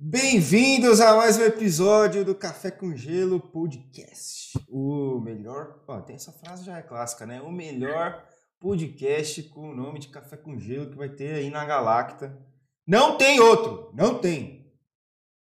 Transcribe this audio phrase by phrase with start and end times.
[0.00, 4.56] Bem-vindos a mais um episódio do Café com Gelo Podcast.
[4.68, 5.82] O melhor.
[5.88, 7.42] Ó, tem essa frase já é clássica, né?
[7.42, 8.24] O melhor
[8.60, 12.38] podcast com o nome de Café com Gelo que vai ter aí na Galacta.
[12.86, 13.90] Não tem outro!
[13.92, 14.72] Não tem!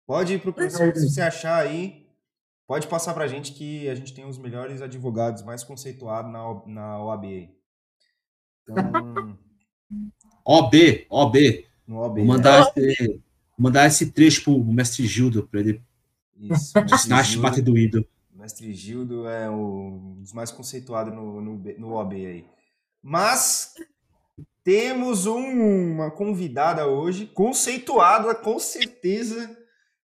[0.07, 2.07] Pode ir pro se você achar aí.
[2.67, 7.03] Pode passar pra gente que a gente tem os melhores advogados mais conceituados na, na
[7.03, 7.49] OAB aí.
[8.63, 9.37] Então.
[10.43, 11.67] OB, OB.
[11.85, 12.21] No OB.
[12.21, 12.87] Vou mandar, né?
[12.87, 13.21] esse,
[13.61, 15.81] mandar esse trecho pro mestre Gildo para ele.
[16.35, 16.73] Isso.
[17.07, 18.05] Nasce bater doído.
[18.33, 22.45] Mestre Gildo é um dos mais conceituados no, no, no OAB aí.
[23.03, 23.75] Mas
[24.63, 29.55] temos um, uma convidada hoje, conceituada com certeza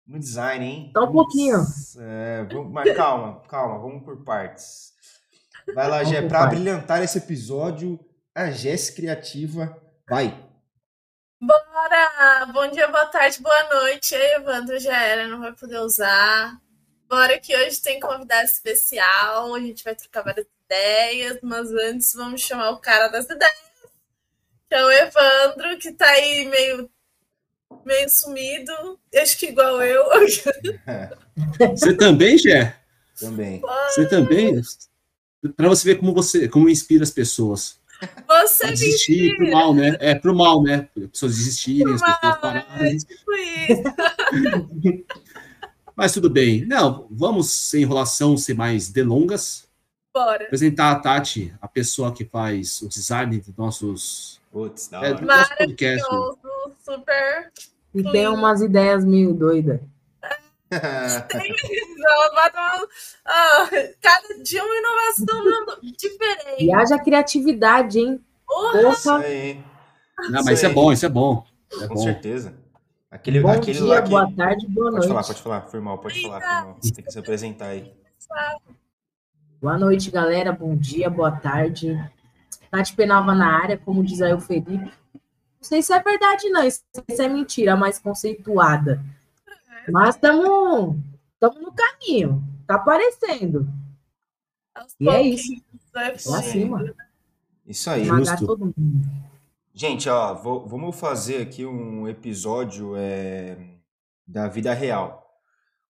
[0.05, 0.91] no design, hein?
[0.93, 1.57] Só um pouquinho.
[1.99, 4.93] É, vamos, mas calma, calma, vamos por partes.
[5.73, 7.99] Vai lá, Gé, para brilhantar esse episódio,
[8.35, 9.75] a Jéssica Criativa
[10.07, 10.46] vai.
[11.87, 12.45] Bora!
[12.51, 14.13] Bom dia, boa tarde, boa noite.
[14.13, 16.59] Aí, Evandro já era, não vai poder usar.
[17.07, 22.41] Bora que hoje tem convidado especial, a gente vai trocar várias ideias, mas antes vamos
[22.41, 23.53] chamar o cara das ideias,
[24.67, 26.89] que é o Evandro, que tá aí meio,
[27.85, 30.03] meio sumido, acho que igual eu.
[31.71, 32.75] Você também, Gé?
[33.17, 33.61] Também.
[33.61, 34.61] Você também?
[35.55, 37.79] Para você ver como você como inspira as pessoas.
[38.27, 39.97] Você desistir pro mal, né?
[39.99, 40.87] É pro mal, né?
[40.95, 42.93] As pessoas desistirem, as pessoas pararem.
[42.93, 43.83] É tipo isso.
[45.95, 46.65] Mas tudo bem.
[46.65, 49.67] Não, vamos sem enrolação, sem mais delongas.
[50.13, 50.45] Bora.
[50.45, 55.57] Apresentar a Tati, a pessoa que faz o design dos nossos, Putz, é, do nosso
[55.57, 56.05] podcast.
[56.79, 57.51] Super.
[57.93, 59.79] E tem umas ideias meio doidas.
[60.71, 62.29] Oh,
[64.01, 65.43] cada dia uma inovação
[65.81, 66.63] diferente.
[66.63, 68.23] E haja criatividade, hein?
[68.45, 68.89] Porra.
[68.89, 69.63] Isso aí.
[70.29, 71.45] Não, mas isso é bom, isso é bom.
[71.81, 72.03] É Com bom.
[72.03, 72.53] certeza.
[73.09, 74.09] Aquele, Bom aquele dia, lá que...
[74.09, 75.07] boa tarde, boa Pode noite.
[75.07, 75.61] falar, pode falar.
[75.61, 76.41] Foi mal, pode falar.
[76.41, 76.77] Foi mal.
[76.81, 77.93] Você tem que se apresentar aí.
[79.61, 80.51] Boa noite, galera.
[80.51, 81.97] Bom dia, boa tarde.
[82.69, 84.77] Tati Penalva na área, como diz aí o Felipe.
[84.77, 84.91] Não
[85.61, 86.63] sei se é verdade, não.
[86.65, 86.83] Isso
[87.19, 89.01] é mentira, mais conceituada.
[89.91, 90.95] Mas estamos
[91.41, 92.43] no caminho.
[92.67, 93.67] Tá aparecendo.
[94.99, 95.53] E é isso.
[95.93, 96.93] Vai Lá cima.
[97.65, 98.05] Isso aí.
[98.05, 98.45] Justo.
[98.45, 99.09] todo mundo.
[99.73, 103.57] Gente, ó, vou- vamos fazer aqui um episódio é,
[104.27, 105.23] da vida real.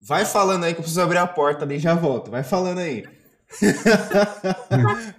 [0.00, 2.30] Vai falando aí que eu preciso abrir a porta ali e já volto.
[2.30, 3.04] Vai falando aí.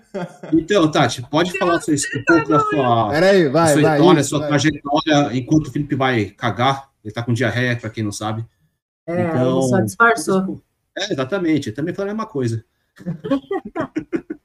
[0.53, 3.97] Então, Tati, pode falar sua, um pouco da sua, Peraí, vai, sua vai.
[3.97, 4.47] história, isso, sua vai.
[4.49, 6.89] trajetória, enquanto o Felipe vai cagar.
[7.03, 8.43] Ele tá com diarreia, para quem não sabe.
[9.11, 10.61] É, Então- só disfarçou.
[10.97, 11.71] É, exatamente.
[11.71, 12.63] Também falei a mesma coisa.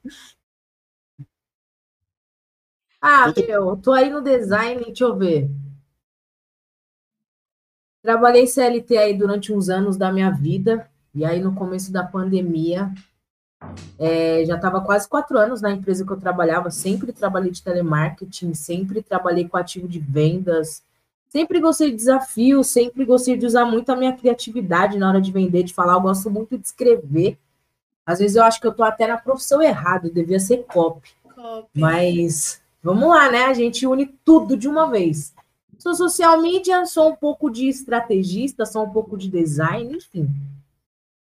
[3.01, 5.49] Ah, Eu tô- meu, eu tô aí no design, deixa eu ver.
[8.01, 12.91] Trabalhei CLT aí durante uns anos da minha vida, e aí no começo da pandemia,
[13.99, 18.53] é, já estava quase quatro anos na empresa que eu trabalhava, sempre trabalhei de telemarketing,
[18.53, 20.83] sempre trabalhei com ativo de vendas,
[21.35, 25.33] sempre gostei de desafios, sempre gostei de usar muito a minha criatividade na hora de
[25.33, 27.37] vender, de falar, eu gosto muito de escrever.
[28.05, 31.09] Às vezes eu acho que eu tô até na profissão errada, devia ser copy.
[31.35, 31.67] Copy.
[31.77, 33.47] Mas vamos lá, né?
[33.47, 35.33] A gente une tudo de uma vez.
[35.77, 40.29] Sou social media, sou um pouco de estrategista, sou um pouco de design, enfim.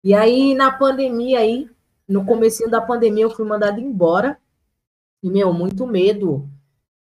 [0.04, 1.70] E aí, na pandemia aí,
[2.06, 4.38] no comecinho da pandemia, eu fui mandada embora.
[5.24, 6.46] E, meu, muito medo.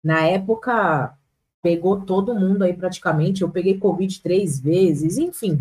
[0.01, 1.13] Na época,
[1.61, 3.41] pegou todo mundo aí praticamente.
[3.41, 5.59] Eu peguei Covid três vezes, enfim.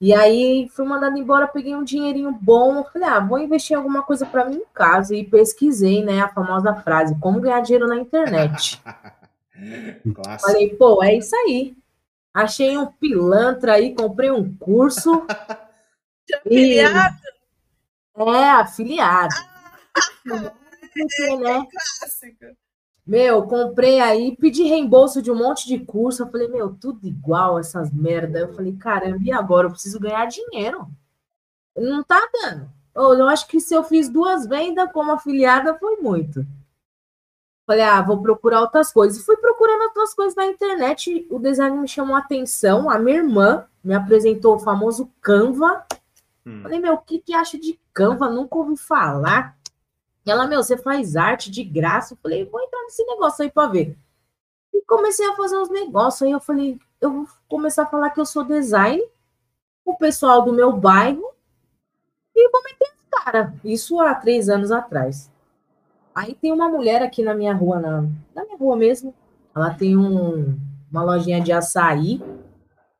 [0.00, 2.82] E aí, fui mandada embora, peguei um dinheirinho bom.
[2.84, 5.14] Falei, ah, vou investir em alguma coisa para mim em casa.
[5.14, 8.80] E pesquisei, né, a famosa frase, como ganhar dinheiro na internet.
[10.14, 10.50] Clássico.
[10.50, 11.76] Falei, pô, é isso aí.
[12.32, 15.26] Achei um pilantra aí, comprei um curso.
[16.46, 17.18] E- Afiliado,
[18.16, 19.34] É, afiliado.
[20.24, 21.66] Porque, né?
[21.70, 22.46] clássico.
[23.10, 26.22] Meu, comprei aí, pedi reembolso de um monte de curso.
[26.22, 28.38] Eu falei, meu, tudo igual essas merda.
[28.38, 29.66] Eu falei, caramba, e agora?
[29.66, 30.86] Eu preciso ganhar dinheiro.
[31.76, 32.70] Não tá dando.
[32.94, 36.46] Ô, Eu acho que se eu fiz duas vendas como afiliada, foi muito.
[37.66, 39.20] Falei, ah, vou procurar outras coisas.
[39.20, 41.26] E fui procurando outras coisas na internet.
[41.32, 42.88] O design me chamou a atenção.
[42.88, 45.84] A minha irmã me apresentou o famoso Canva.
[46.46, 46.62] Hum.
[46.62, 48.30] Falei, meu, o que que acha de Canva?
[48.30, 49.58] Nunca ouvi falar.
[50.30, 52.14] Ela, meu, você faz arte de graça?
[52.14, 53.96] Eu falei, vou entrar nesse negócio aí pra ver.
[54.72, 56.22] E comecei a fazer uns negócios.
[56.22, 59.02] Aí eu falei, eu vou começar a falar que eu sou design,
[59.84, 61.24] o pessoal do meu bairro,
[62.34, 63.54] e vou meter as cara.
[63.64, 65.30] Isso há três anos atrás.
[66.14, 68.02] Aí tem uma mulher aqui na minha rua, na,
[68.34, 69.14] na minha rua mesmo.
[69.54, 70.56] Ela tem um,
[70.90, 72.22] uma lojinha de açaí.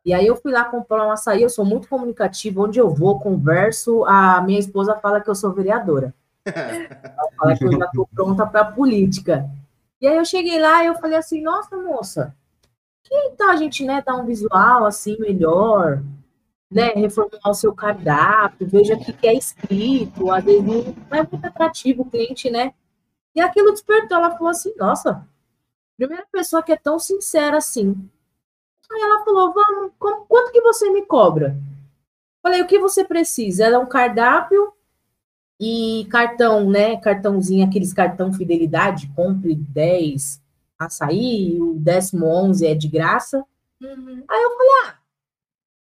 [0.04, 3.20] E aí eu fui lá comprar um açaí, eu sou muito comunicativa, onde eu vou,
[3.20, 6.14] converso, a minha esposa fala que eu sou vereadora.
[6.44, 9.48] Ela fala que eu já estou pronta para política.
[10.00, 12.34] E aí eu cheguei lá e eu falei assim, nossa, moça,
[13.02, 16.02] que tal a gente, né, dar um visual assim melhor,
[16.70, 21.44] né, reformular o seu cardápio, veja o que é escrito, às vezes não é muito
[21.44, 22.72] atrativo o cliente, né?
[23.34, 25.26] E aquilo despertou, ela falou assim, nossa,
[25.96, 27.94] primeira pessoa que é tão sincera assim.
[28.92, 31.56] Aí ela falou, vamos, quanto que você me cobra?
[32.42, 33.64] Falei, o que você precisa?
[33.64, 34.72] Ela é um cardápio
[35.60, 36.96] e cartão, né?
[36.96, 40.40] Cartãozinho, aqueles cartão fidelidade, compre 10
[40.78, 43.44] açaí, o décimo 11 é de graça.
[43.82, 44.24] Uhum.
[44.26, 44.94] Aí eu falei, ah,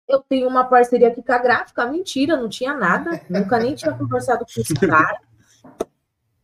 [0.10, 3.94] eu tenho uma parceria aqui com a gráfica, mentira, não tinha nada, nunca nem tinha
[3.94, 5.22] conversado com esse cara.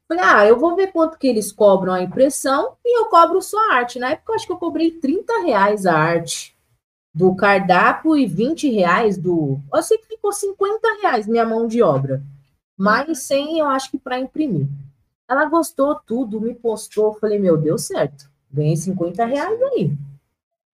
[0.08, 3.58] Falei, ah, eu vou ver quanto que eles cobram a impressão e eu cobro só
[3.70, 4.00] a arte.
[4.00, 6.58] Na época, eu acho que eu cobrei 30 reais a arte
[7.14, 9.60] do cardápio e 20 reais do.
[9.74, 12.24] Eu sei que ficou 50 reais minha mão de obra.
[12.78, 14.68] Mais 100, eu acho que para imprimir.
[15.28, 17.16] Ela gostou tudo, me postou.
[17.16, 18.30] Falei, meu, deu certo.
[18.52, 19.92] Ganhei 50 reais aí.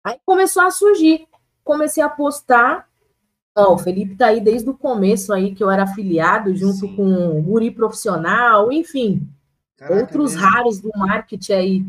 [0.04, 1.26] Aí começou a surgir.
[1.64, 2.88] Comecei a postar
[3.58, 6.94] Ó, o Felipe tá aí desde o começo aí, que eu era afiliado, junto Sim.
[6.94, 9.28] com o Guri Profissional, enfim.
[9.76, 10.48] Caraca, outros mesmo.
[10.48, 11.84] raros do marketing aí.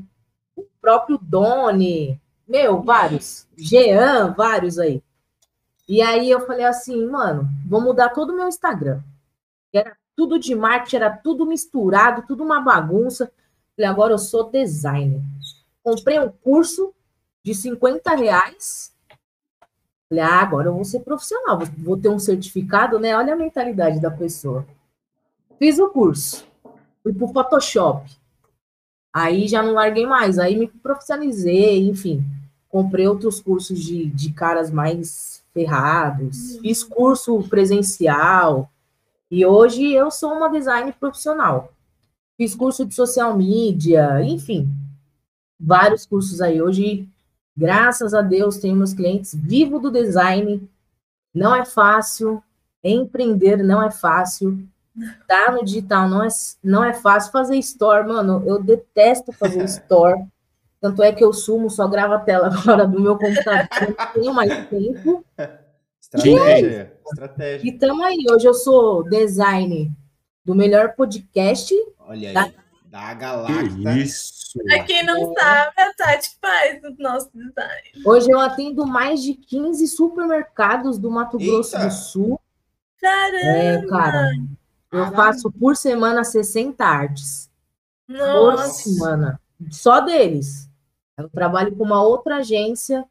[0.56, 3.48] O próprio Doni, meu, vários.
[3.56, 5.04] Jean, vários aí.
[5.88, 9.02] E aí eu falei assim, mano, vou mudar todo o meu Instagram.
[9.72, 13.32] Era tudo de marketing, era tudo misturado, tudo uma bagunça.
[13.74, 15.22] Falei, agora eu sou designer.
[15.82, 16.94] Comprei um curso
[17.42, 18.94] de 50 reais
[20.10, 23.16] Falei, ah, agora eu vou ser profissional, vou ter um certificado, né?
[23.16, 24.66] Olha a mentalidade da pessoa.
[25.60, 26.48] Fiz o curso,
[27.04, 28.10] fui para o Photoshop.
[29.14, 32.26] Aí já não larguei mais, aí me profissionalizei, enfim.
[32.68, 38.72] Comprei outros cursos de, de caras mais ferrados, fiz curso presencial,
[39.30, 41.74] e hoje eu sou uma designer profissional.
[42.38, 44.68] Fiz curso de social media, enfim,
[45.60, 46.62] vários cursos aí.
[46.62, 47.08] Hoje
[47.60, 50.66] Graças a Deus, tenho meus clientes vivo do design.
[51.36, 52.42] Não é fácil.
[52.82, 54.66] Empreender não é fácil.
[55.28, 56.30] Tá no digital não é,
[56.64, 57.34] não é fácil.
[57.34, 60.26] Fazer store, mano, eu detesto fazer store.
[60.80, 63.68] Tanto é que eu sumo, só gravo a tela agora do meu computador.
[63.98, 65.26] Não tenho mais tempo.
[66.00, 66.94] Estratégia.
[67.12, 67.68] Estratégia.
[67.68, 68.18] E estamos aí.
[68.32, 69.92] Hoje eu sou design
[70.46, 72.34] do melhor podcast Olha aí.
[72.34, 72.52] Da,
[72.86, 73.98] da Galáctica.
[73.98, 74.40] isso.
[74.66, 78.04] Pra quem não sabe, a Tati faz o nosso design.
[78.04, 81.88] Hoje eu atendo mais de 15 supermercados do Mato Grosso Eita.
[81.88, 82.42] do Sul.
[83.00, 83.38] Caramba!
[83.38, 84.32] É, cara.
[84.92, 85.16] Eu Caramba.
[85.16, 87.50] faço por semana 60 artes.
[88.08, 88.64] Nossa.
[88.64, 89.40] Por semana.
[89.70, 90.68] Só deles.
[91.16, 93.06] Eu trabalho com uma outra agência.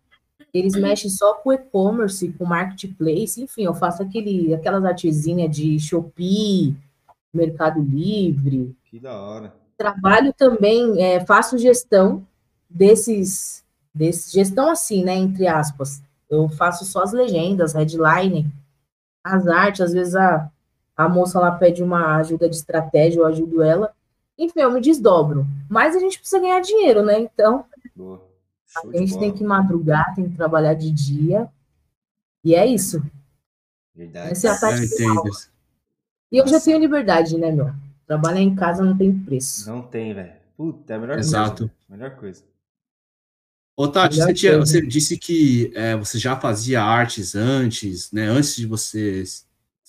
[0.53, 6.75] Eles mexem só com e-commerce, com marketplace, enfim, eu faço aquele, aquelas artezinhas de Shopee,
[7.33, 8.75] Mercado Livre.
[8.85, 12.27] Que da hora trabalho também, é, faço gestão
[12.69, 13.65] desses,
[13.95, 16.03] desses, gestão assim, né, entre aspas.
[16.29, 18.53] Eu faço só as legendas, headline,
[19.25, 20.51] as artes, às vezes a,
[20.97, 23.93] a moça lá pede uma ajuda de estratégia, eu ajudo ela.
[24.37, 25.47] Enfim, eu me desdobro.
[25.71, 27.21] Mas a gente precisa ganhar dinheiro, né?
[27.21, 27.65] Então,
[28.77, 31.49] a gente tem que madrugar, tem que trabalhar de dia.
[32.45, 33.03] E é isso.
[33.95, 34.33] Verdade.
[34.33, 34.89] Essa é a parte
[36.31, 37.73] E eu já tenho liberdade, né, meu?
[38.07, 39.69] Trabalhar em casa não tem preço.
[39.69, 40.33] Não tem, velho.
[40.57, 41.57] Puta, é a melhor Exato.
[41.59, 41.73] coisa.
[41.89, 42.45] Melhor coisa.
[43.77, 48.27] Ô, Tati, você, tinha, você, disse que é, você já fazia artes antes, né?
[48.27, 49.45] Antes de você se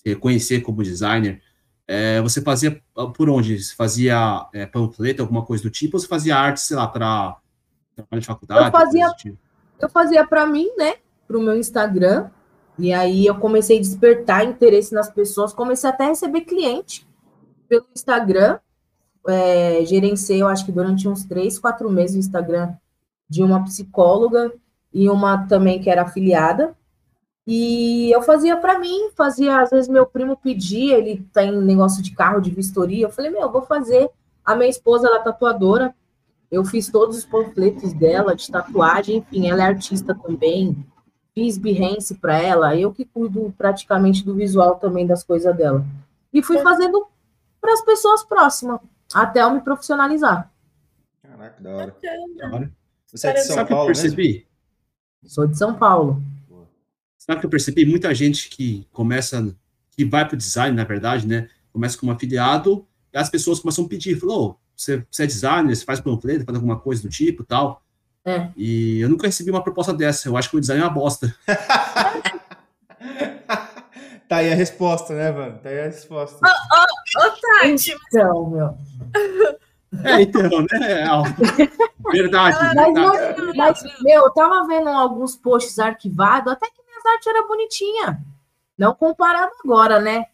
[0.05, 1.41] reconhecer como designer.
[1.87, 2.79] É, você fazia
[3.15, 3.63] por onde?
[3.63, 7.35] Você fazia é, panfleto, alguma coisa do tipo, ou você fazia arte, sei lá, para
[8.03, 8.65] trabalho de faculdade?
[8.65, 9.37] Eu fazia, tipo?
[9.79, 10.95] eu fazia para mim, né?
[11.27, 12.29] Para o meu Instagram.
[12.77, 17.07] E aí eu comecei a despertar interesse nas pessoas, comecei até a receber cliente
[17.67, 18.59] pelo Instagram.
[19.27, 22.73] É, gerenciei, eu acho que durante uns três, quatro meses o Instagram
[23.29, 24.53] de uma psicóloga
[24.93, 26.75] e uma também que era afiliada.
[27.45, 32.01] E eu fazia para mim, fazia, às vezes meu primo pedia, ele tem tá negócio
[32.01, 33.05] de carro, de vistoria.
[33.05, 34.09] Eu falei, meu, eu vou fazer.
[34.45, 35.93] A minha esposa, ela é tatuadora.
[36.51, 40.75] Eu fiz todos os panfletos dela de tatuagem, enfim, ela é artista também.
[41.33, 45.85] Fiz Behance para ela, eu que cuido praticamente do visual também das coisas dela.
[46.33, 47.07] E fui fazendo
[47.61, 48.79] para as pessoas próximas,
[49.13, 50.51] até eu me profissionalizar.
[51.21, 51.95] Caraca, da hora.
[52.37, 52.71] Da hora.
[53.07, 54.33] Você é de São Sabe Paulo que eu percebi?
[54.33, 54.49] Mesmo?
[55.25, 56.23] Sou de São Paulo.
[57.17, 57.85] Sabe que eu percebi?
[57.85, 59.55] Muita gente que começa,
[59.91, 61.47] que vai para o design, na verdade, né?
[61.71, 65.75] Começa como afiliado, e as pessoas começam a pedir, falou, oh, você, você é designer,
[65.75, 67.81] você faz panfleto, faz alguma coisa do tipo tal.
[68.23, 68.49] É.
[68.55, 70.29] E eu nunca recebi uma proposta dessa.
[70.29, 71.35] Eu acho que o design é uma bosta.
[74.27, 75.59] tá aí a resposta, né, mano?
[75.59, 76.37] Tá aí a resposta.
[76.37, 76.49] Ô,
[77.61, 78.77] Tati, Então, meu.
[80.03, 81.01] É, então, né?
[81.01, 81.05] É,
[82.11, 83.41] Verdade, Mas, verdade.
[83.55, 88.15] mas, mas, meu, eu tava vendo alguns posts arquivados, até que minhas artes eram bonitinhas.
[88.77, 90.25] Não comparado agora, né?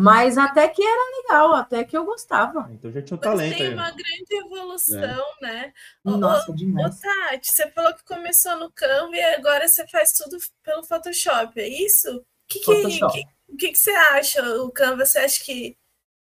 [0.00, 2.68] Mas até que era legal, até que eu gostava.
[2.72, 3.74] Então já tinha um mas talento tem aí.
[3.74, 5.72] uma grande evolução, né?
[6.04, 7.00] Ô, Nossa, Ô, demais.
[7.00, 11.66] Tati, você falou que começou no Canva e agora você faz tudo pelo Photoshop, é
[11.66, 12.16] isso?
[12.16, 13.12] O que, que, Photoshop.
[13.12, 14.42] que, o que, que você acha?
[14.62, 15.76] O Canva, você acha que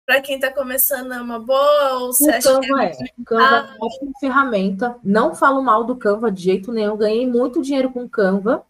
[0.06, 1.96] para quem está começando é uma boa?
[2.00, 2.92] Ou você O acha que Canva é.
[3.18, 3.56] O Canva Ah.
[3.58, 5.00] é uma ótima ferramenta.
[5.04, 6.96] Não falo mal do Canva de jeito nenhum.
[6.96, 8.66] Ganhei muito dinheiro com o Canva.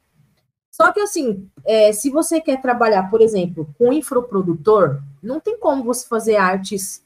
[0.76, 5.86] Só que, assim, é, se você quer trabalhar, por exemplo, com infoprodutor, não tem como
[5.86, 7.02] você fazer artes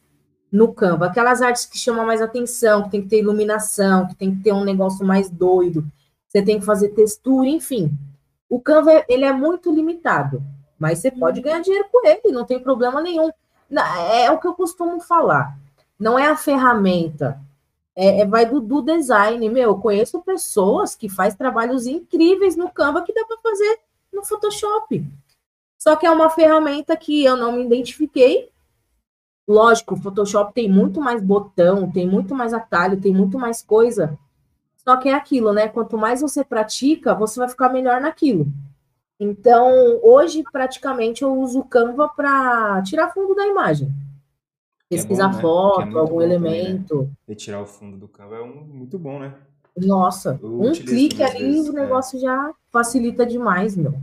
[0.51, 1.05] no Canva.
[1.05, 4.51] Aquelas artes que chamam mais atenção, que tem que ter iluminação, que tem que ter
[4.53, 5.85] um negócio mais doido.
[6.27, 7.91] Você tem que fazer textura, enfim.
[8.49, 10.41] O Canva, ele é muito limitado.
[10.79, 13.29] Mas você pode ganhar dinheiro com ele, não tem problema nenhum.
[14.09, 15.55] É o que eu costumo falar.
[15.99, 17.39] Não é a ferramenta.
[18.01, 19.63] É, é- vai do, do design, meu.
[19.63, 23.79] Eu conheço pessoas que faz trabalhos incríveis no Canva que dá para fazer
[24.13, 25.05] no Photoshop.
[25.77, 28.49] Só que é uma ferramenta que eu não me identifiquei.
[29.45, 34.17] Lógico, o Photoshop tem muito mais botão, tem muito mais atalho, tem muito mais coisa.
[34.77, 35.67] Só que é aquilo, né?
[35.67, 38.47] Quanto mais você pratica, você vai ficar melhor naquilo.
[39.19, 43.91] Então, hoje, praticamente, eu uso o Canva para tirar fundo da imagem.
[44.91, 45.39] É Pesquisar bom, né?
[45.39, 46.59] Que é foto, muito algum bom também, né?
[46.59, 47.11] elemento.
[47.27, 49.35] Retirar o fundo do Canva é um, muito bom, né?
[49.77, 51.81] Nossa, Eu um clique ali, vezes, o é.
[51.81, 53.93] negócio já facilita demais, meu.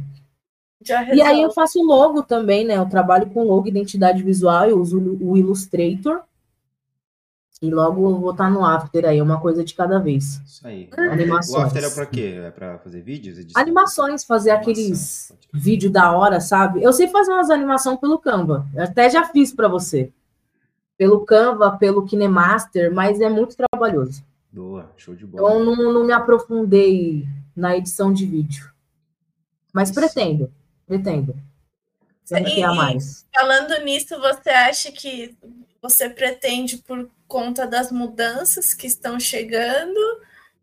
[0.80, 2.76] já E aí eu faço logo também, né?
[2.76, 6.22] Eu trabalho com logo, identidade visual, eu uso o Illustrator.
[7.60, 10.40] E logo eu vou estar no After aí, uma coisa de cada vez.
[10.46, 10.90] Isso aí.
[10.96, 11.62] Animações.
[11.62, 12.34] O After é pra quê?
[12.44, 13.38] É pra fazer vídeos?
[13.38, 13.60] edição?
[13.60, 16.82] Animações, fazer Animação, aqueles vídeo da hora, sabe?
[16.82, 18.66] Eu sei fazer umas animações pelo Canva.
[18.74, 20.12] Eu até já fiz para você.
[20.96, 24.24] Pelo Canva, pelo KineMaster, mas é muito trabalhoso.
[24.50, 25.50] Boa, show de bola.
[25.50, 28.72] Então não, não me aprofundei na edição de vídeo.
[29.72, 30.00] Mas Isso.
[30.00, 30.52] pretendo,
[30.86, 31.36] pretendo.
[32.30, 33.26] E- mais.
[33.34, 35.36] Falando nisso, você acha que
[35.80, 39.98] você pretende por conta das mudanças que estão chegando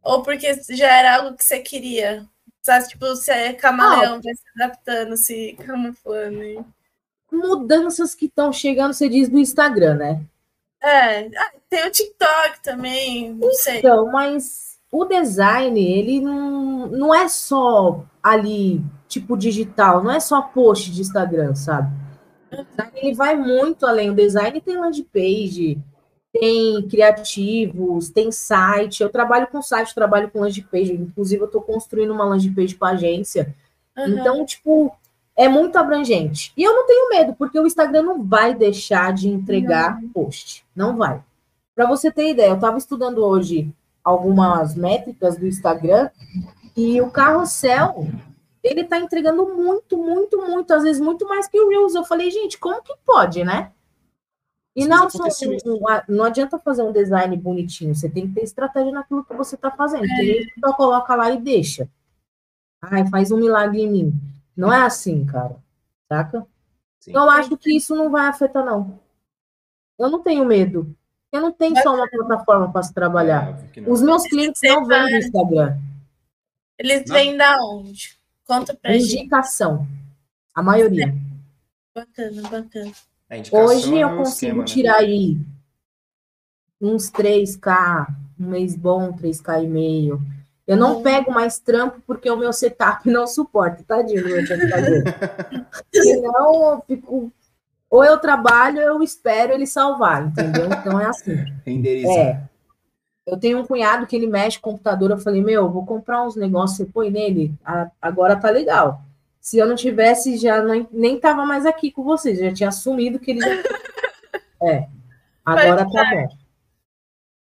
[0.02, 2.28] ou porque já era algo que você queria?
[2.62, 6.40] Sabe, tipo, você é camaleão, vai se adaptando, se camuflando.
[6.40, 6.60] aí.
[7.34, 10.22] Mudanças que estão chegando, você diz do Instagram, né?
[10.82, 13.80] É, ah, tem o TikTok também, não sei.
[13.80, 20.42] Então, mas o design, ele não, não é só ali, tipo digital, não é só
[20.42, 21.92] post de Instagram, sabe?
[22.52, 24.12] Design, Ele vai muito além.
[24.12, 25.82] O design tem landing page,
[26.32, 29.02] tem criativos, tem site.
[29.02, 30.94] Eu trabalho com site, trabalho com landing page.
[30.94, 33.56] Inclusive, eu estou construindo uma landing page para agência.
[33.98, 34.10] Aham.
[34.10, 34.96] Então, tipo,
[35.36, 36.54] é muito abrangente.
[36.56, 40.66] E eu não tenho medo, porque o Instagram não vai deixar de entregar post.
[40.76, 41.22] Não vai.
[41.76, 43.74] Para você ter ideia, eu estava estudando hoje
[44.04, 46.10] algumas métricas do Instagram
[46.76, 48.08] e o carrossel,
[48.64, 51.96] ele está entregando muito, muito, muito, às vezes muito mais que o Reels.
[51.96, 53.72] Eu falei, gente, como que pode, né?
[54.76, 55.24] E não, só-
[56.10, 59.70] não adianta fazer um design bonitinho, você tem que ter estratégia naquilo que você está
[59.70, 60.02] fazendo.
[60.02, 61.88] Tem gente que só coloca lá e deixa.
[62.82, 64.14] Ai, faz um milagre em mim.
[64.56, 65.56] Não é assim, cara.
[66.12, 66.46] Saca?
[67.00, 67.12] Sim.
[67.14, 69.00] Eu acho que isso não vai afetar, não.
[70.00, 70.96] Eu não tenho medo.
[71.32, 73.60] Eu não tenho só uma plataforma para se trabalhar.
[73.76, 73.90] É.
[73.90, 75.78] Os meus clientes não vêm do Instagram.
[76.78, 77.16] Eles Não.
[77.16, 78.18] vêm da onde?
[78.46, 79.18] Conta pra gente.
[79.18, 79.88] Indicação.
[80.54, 81.14] A maioria.
[81.96, 82.92] Bacana, bacana.
[83.30, 84.66] A indicação Hoje é eu um consigo esquema, né?
[84.66, 85.38] tirar aí
[86.80, 88.08] uns 3K,
[88.40, 90.22] um mês bom, 3K e meio.
[90.66, 91.04] Eu não Uhum.
[91.04, 95.04] pego mais trampo porque o meu setup não suporta, tadinho do meu computador.
[95.94, 97.32] Senão eu fico.
[97.90, 100.66] Ou eu trabalho, ou eu espero ele salvar, entendeu?
[100.66, 101.36] Então é assim.
[102.18, 102.42] É.
[103.26, 105.12] Eu tenho um cunhado que ele mexe com computador.
[105.12, 107.54] Eu falei, meu, vou comprar uns negócios, você põe nele.
[108.02, 109.02] Agora tá legal.
[109.40, 112.40] Se eu não tivesse, já não, nem tava mais aqui com vocês.
[112.40, 113.48] Já tinha assumido que ele já.
[114.66, 114.88] É.
[115.46, 116.43] Agora tá bom.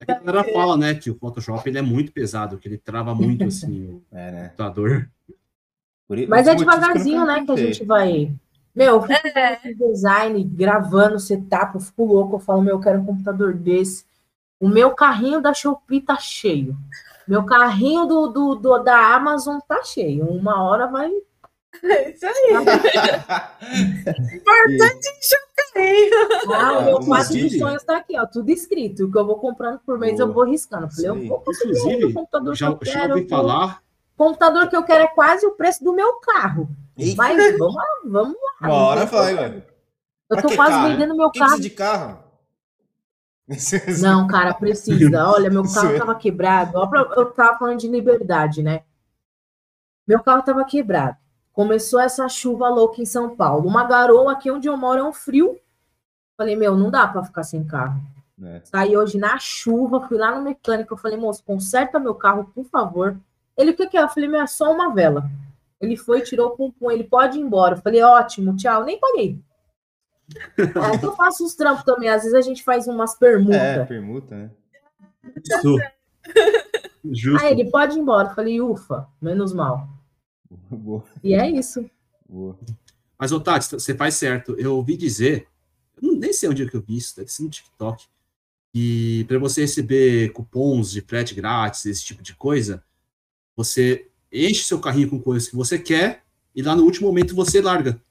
[0.02, 2.76] É que a galera fala, né, que o Photoshop ele é muito pesado, que ele
[2.78, 4.42] trava muito assim o É, né?
[4.48, 5.08] computador.
[6.08, 8.32] Por i- Mas é devagarzinho, né, que a gente vai.
[8.74, 12.36] Meu, eu fico fazendo esse design, gravando setup, eu fico louco.
[12.36, 14.04] Eu falo, meu, eu quero um computador desse.
[14.60, 16.76] O meu carrinho da Shopee tá cheio.
[17.28, 20.24] Meu carrinho do, do, do- da Amazon tá cheio.
[20.26, 21.10] Uma hora vai,
[21.84, 22.54] É isso aí.
[24.36, 25.08] Importante
[25.74, 26.54] carrinho.
[26.54, 29.04] Ah, o meu como quadro de sonhos tá aqui, ó, tudo escrito.
[29.06, 30.88] O que eu vou comprando por mês, eu vou riscando.
[30.90, 33.14] Falei, eu vou conseguir Inclusive, o computador Já, que eu já quero.
[33.18, 33.82] vou- falar.
[34.14, 36.68] O computador que eu quero é quase o preço do meu carro.
[36.96, 38.68] Eita, Mas vamos lá, vamos lá.
[38.68, 39.64] uma hora vai, velho.
[40.30, 40.88] Eu Pra tô quase carro?
[40.88, 41.60] vendendo meu Quem carro.
[41.60, 42.22] de carro?
[44.00, 45.26] Não, cara, precisa.
[45.28, 45.98] Olha, meu carro é.
[45.98, 46.78] tava quebrado.
[47.16, 48.82] Eu tava falando de liberdade, né?
[50.06, 51.16] Meu carro tava quebrado.
[51.52, 53.68] Começou essa chuva louca em São Paulo.
[53.68, 55.58] Uma garoa aqui onde eu moro é um frio.
[56.36, 58.00] Falei, meu, não dá pra ficar sem carro.
[58.42, 58.60] É.
[58.64, 60.94] Saí hoje na chuva, fui lá no mecânico.
[60.94, 63.16] Eu falei, moço, conserta meu carro, por favor.
[63.56, 64.02] Ele, o que que é?
[64.02, 65.30] Eu falei, meu, é só uma vela.
[65.80, 67.74] Ele foi, tirou o pum ele pode ir embora.
[67.74, 68.84] Eu falei, ótimo, tchau.
[68.84, 69.38] Nem paguei.
[70.56, 72.08] É que eu faço uns trampos também.
[72.08, 73.60] Às vezes a gente faz umas permutas.
[73.60, 74.50] É, permuta, né?
[75.44, 75.76] Justo.
[77.04, 77.44] Justo.
[77.44, 78.28] Aí ele pode ir embora.
[78.28, 79.88] Eu falei, ufa, menos mal.
[80.70, 81.88] Boa, E é isso.
[82.28, 82.58] boa.
[83.18, 84.54] Mas, ô Tati, você faz certo.
[84.58, 85.46] Eu ouvi dizer,
[86.00, 88.06] eu nem sei onde é que eu vi isso, deve ser no TikTok,
[88.72, 92.82] que para você receber cupons de frete grátis, esse tipo de coisa,
[93.54, 97.60] você enche seu carrinho com coisas que você quer e lá no último momento você
[97.60, 98.02] larga.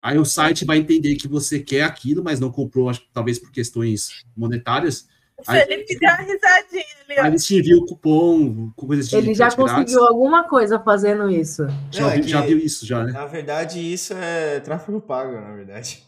[0.00, 3.38] Aí o site vai entender que você quer aquilo, mas não comprou, acho que talvez
[3.38, 5.08] por questões monetárias.
[5.38, 7.18] O Aí- Felipe deu uma risadinha ali.
[7.18, 9.74] Aí enviam o cupom, com coisas de Ele já frete grátis.
[9.94, 11.66] conseguiu alguma coisa fazendo isso.
[11.90, 13.12] Já, é que- já viu isso, já, né?
[13.12, 16.04] Na verdade, isso é tráfego pago, na verdade.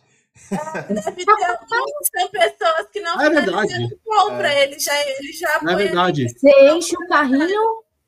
[0.89, 3.75] Deve ter algumas pessoas que não é verdade.
[3.75, 4.55] a compra.
[4.63, 6.27] Ele já, ele já é verdade.
[6.29, 7.61] Você enche o carrinho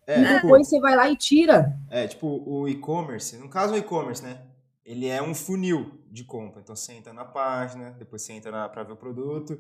[0.07, 1.77] É, e tipo, depois você vai lá e tira.
[1.91, 4.39] é, tipo, o e-commerce, no caso o e-commerce, né?
[4.87, 6.61] Ele é um funil de compra.
[6.63, 9.59] Então você entra na página, depois você entra para ver o produto,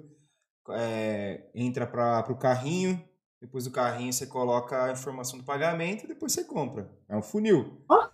[0.70, 3.02] é, entra para o carrinho,
[3.40, 6.90] depois do carrinho você coloca a informação do pagamento e depois você compra.
[7.08, 7.82] É um funil.
[7.88, 8.08] Ó.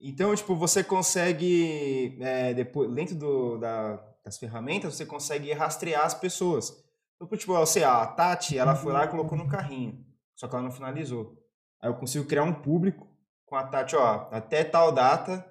[0.00, 6.14] Então, tipo, você consegue, é, depois, dentro do, da- das ferramentas, você consegue rastrear as
[6.14, 6.82] pessoas.
[7.16, 10.62] Então, tipo, você, a Tati, ela foi lá e colocou no carrinho, só que ela
[10.64, 11.36] não finalizou.
[11.82, 13.06] Aí eu consigo criar um público
[13.46, 15.44] com a Tati, ó, até tal data,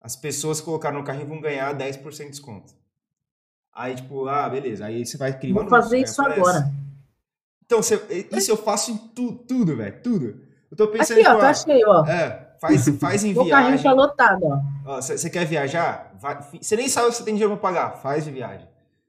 [0.00, 2.74] as pessoas que colocaram no carrinho vão ganhar 10% de desconto.
[3.78, 4.86] Aí, tipo, ah, beleza.
[4.86, 6.40] Aí você vai criar um Vou fazer isso aparece.
[6.40, 6.70] agora.
[7.64, 10.40] Então, você- isso eu faço em tu, tudo, velho, tudo.
[10.68, 12.06] Eu tô pensando, Aqui, ó, tipo, tá ah, cheio, ó.
[12.06, 13.84] é, faz, faz em O carrinho viagem.
[13.84, 14.42] tá lotado,
[14.84, 15.00] ó.
[15.00, 16.12] Você quer viajar?
[16.60, 17.96] Você nem sabe se você tem dinheiro pra pagar.
[17.98, 18.66] Faz de viagem.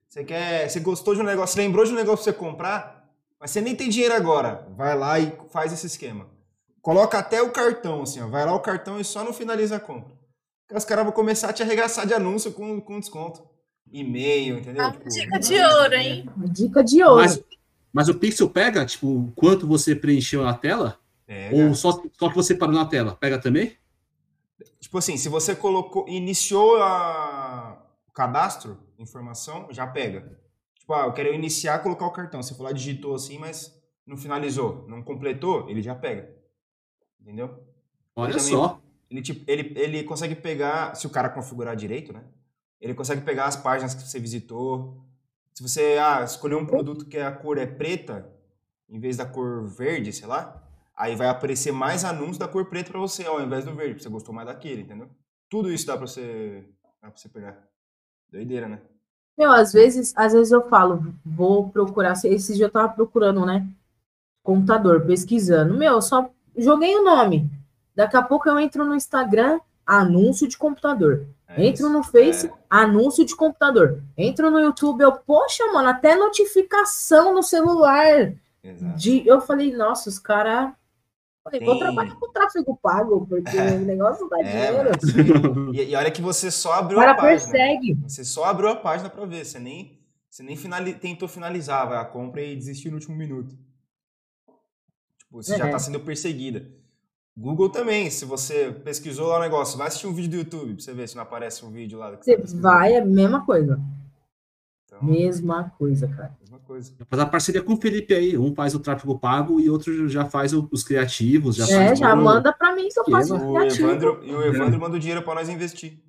[0.07, 0.69] Você quer.
[0.69, 3.61] Você gostou de um negócio, você lembrou de um negócio pra você comprar, mas você
[3.61, 4.67] nem tem dinheiro agora.
[4.77, 6.27] Vai lá e faz esse esquema.
[6.81, 8.27] Coloca até o cartão, assim, ó.
[8.27, 10.13] Vai lá o cartão e só não finaliza a compra.
[10.67, 13.43] Porque os caras vão começar a te arregaçar de anúncio com, com desconto.
[13.91, 14.83] E-mail, entendeu?
[14.83, 16.29] Uma Tipo, dica de ouro, hein?
[16.51, 17.15] Dica de ouro.
[17.17, 17.43] Mas,
[17.91, 20.99] mas o Pixel pega, tipo, quanto você preencheu na tela?
[21.25, 21.55] pega.
[21.55, 23.15] Ou só, só que você parou na tela?
[23.15, 23.77] Pega também?
[24.79, 30.39] Tipo assim, se você colocou, iniciou a, o cadastro, informação, já pega.
[30.79, 32.41] Tipo, ah, eu quero iniciar, colocar o cartão.
[32.41, 36.29] Você foi lá, digitou assim, mas não finalizou, não completou, ele já pega.
[37.21, 37.63] Entendeu?
[38.15, 38.81] Olha também- só.
[39.09, 42.23] Ele, tipo, ele, ele consegue pegar, se o cara configurar direito, né?
[42.79, 45.03] Ele consegue pegar as páginas que você visitou.
[45.53, 48.29] Se você ah, escolher um produto que a cor é preta,
[48.87, 50.63] em vez da cor verde, sei lá,
[50.95, 54.03] aí vai aparecer mais anúncios da cor preta pra você, ao invés do verde, porque
[54.03, 55.09] você gostou mais daquele, entendeu?
[55.49, 56.63] Tudo isso dá pra você,
[57.01, 57.57] dá pra você pegar.
[58.31, 58.79] Doideira, né?
[59.37, 62.13] Meu, às vezes, às vezes eu falo, vou procurar.
[62.25, 63.67] Esse dia eu tava procurando, né?
[64.43, 65.77] Computador, pesquisando.
[65.77, 67.49] Meu, eu só joguei o nome.
[67.95, 69.59] Daqui a pouco eu entro no Instagram,
[69.97, 71.25] anúncio de computador.
[71.47, 74.03] É Entro no Face, É, anúncio de computador.
[74.17, 78.33] Entro no YouTube, eu, poxa, mano, até notificação no celular.
[78.63, 78.97] exato.
[78.97, 80.71] De, eu falei, nossa, os caras.
[81.43, 84.89] Falei, vou trabalhar com tráfego pago, porque o negócio dá É, dinheiro.
[84.91, 87.51] mas e, e olha que você só abriu a página.
[87.51, 87.95] persegue.
[88.03, 89.99] Você só abriu a página pra ver, você nem,
[90.29, 93.55] você nem finali- tentou finalizar vai, a compra e desistiu no último minuto.
[95.17, 95.71] Tipo, você já É.
[95.71, 96.69] tá sendo perseguida.
[97.37, 100.83] Google também, se você pesquisou lá o negócio, vai assistir um vídeo do YouTube pra
[100.83, 102.15] você ver se não aparece um vídeo lá.
[102.17, 102.61] que Você pesquisou.
[102.61, 103.79] vai, é a mesma coisa.
[104.85, 106.35] Então, Mesma coisa, cara.
[106.41, 106.91] mesma coisa.
[107.09, 108.37] Faz a parceria com o Felipe aí.
[108.37, 111.55] Um faz o tráfego pago e outro já faz o- os criativos.
[111.55, 113.87] Já é, faz já manda pra mim que eu faço O criativo.
[113.89, 115.99] Evandro, e o Evandro manda o dinheiro pra nós investir.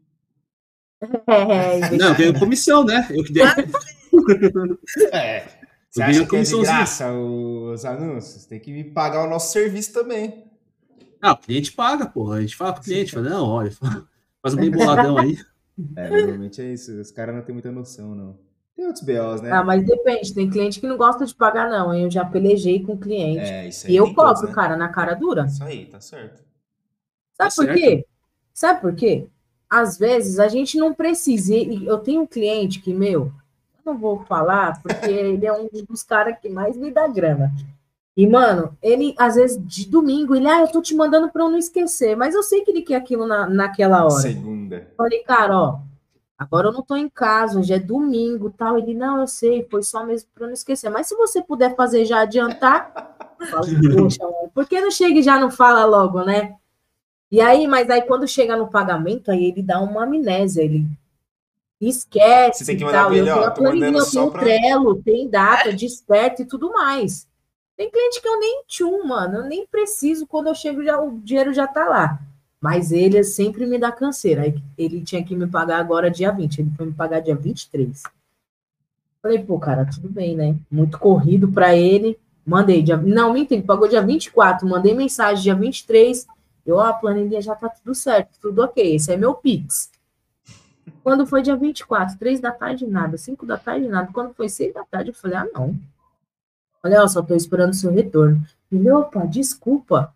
[1.29, 3.07] É, é, Não, eu ganho comissão, né?
[3.11, 3.43] Eu que dei.
[5.13, 5.47] É.
[5.89, 8.45] Você acha que é de graça os anúncios?
[8.47, 10.50] Tem que me pagar o nosso serviço também.
[11.21, 12.37] Ah, o cliente paga, porra.
[12.37, 13.71] A gente fala pro cliente, fala, não, olha,
[14.43, 15.39] faz um bem boladão aí.
[15.97, 16.93] É, normalmente é isso.
[17.01, 18.39] Os caras não têm muita noção, não.
[18.77, 19.51] Tem outros BOs, né?
[19.51, 21.95] Ah, mas depende, tem cliente que não gosta de pagar, não.
[21.95, 22.05] hein?
[22.05, 23.51] Eu já pelejei com cliente.
[23.51, 23.95] É, isso aí.
[23.95, 24.55] e eu tem todos, cobro, né?
[24.55, 25.47] cara, na cara dura.
[25.47, 26.43] Isso aí, tá certo.
[27.33, 27.75] Sabe Tá por certo.
[27.79, 28.07] quê?
[28.53, 29.27] Sabe por quê?
[29.71, 31.55] Às vezes a gente não precisa.
[31.55, 33.33] Eu tenho um cliente que, meu,
[33.79, 37.51] eu não vou falar, porque ele é um dos caras que mais me dá grana.
[38.16, 41.49] E, mano, ele, às vezes, de domingo, ele, ah, eu tô te mandando pra eu
[41.49, 44.11] não esquecer, mas eu sei que ele quer aquilo na, naquela hora.
[44.11, 44.88] Segunda.
[44.96, 45.79] Falei, cara, ó,
[46.37, 48.77] agora eu não tô em casa, hoje é domingo tal.
[48.77, 50.90] Ele, não, eu sei, foi só mesmo pra eu não esquecer.
[50.90, 52.92] Mas se você puder fazer já adiantar,
[53.38, 56.57] poxa, mano, por que não chega e já não fala logo, né?
[57.33, 60.85] E aí, mas aí quando chega no pagamento, aí ele dá uma amnésia, ele
[61.81, 63.14] esquece Você tem que mandar tal.
[63.14, 66.73] ele, eu ó, tenho a planilha, eu tenho pra- Trello, tem data, desperta e tudo
[66.73, 67.30] mais.
[67.81, 71.19] Tem cliente que eu nem tchum, mano, eu nem preciso, quando eu chego já o
[71.21, 72.21] dinheiro já tá lá.
[72.61, 74.55] Mas ele sempre me dá canseira.
[74.77, 78.03] Ele tinha que me pagar agora dia 20, ele foi me pagar dia 23.
[79.23, 80.57] Falei, pô, cara, tudo bem, né?
[80.71, 82.19] Muito corrido para ele.
[82.45, 82.99] Mandei dia.
[82.99, 84.69] Não, minta, ele pagou dia 24.
[84.69, 86.27] Mandei mensagem dia 23.
[86.66, 88.97] Eu, ó, a planilha já tá tudo certo, tudo ok.
[88.97, 89.90] Esse é meu Pix.
[91.03, 93.16] Quando foi dia 24, 3 da tarde, nada.
[93.16, 94.11] 5 da tarde, nada.
[94.12, 95.81] Quando foi 6 da tarde, eu falei, ah, não.
[96.85, 98.40] Olha, ó, só tô esperando o seu retorno.
[98.71, 100.14] Ele, opa, desculpa.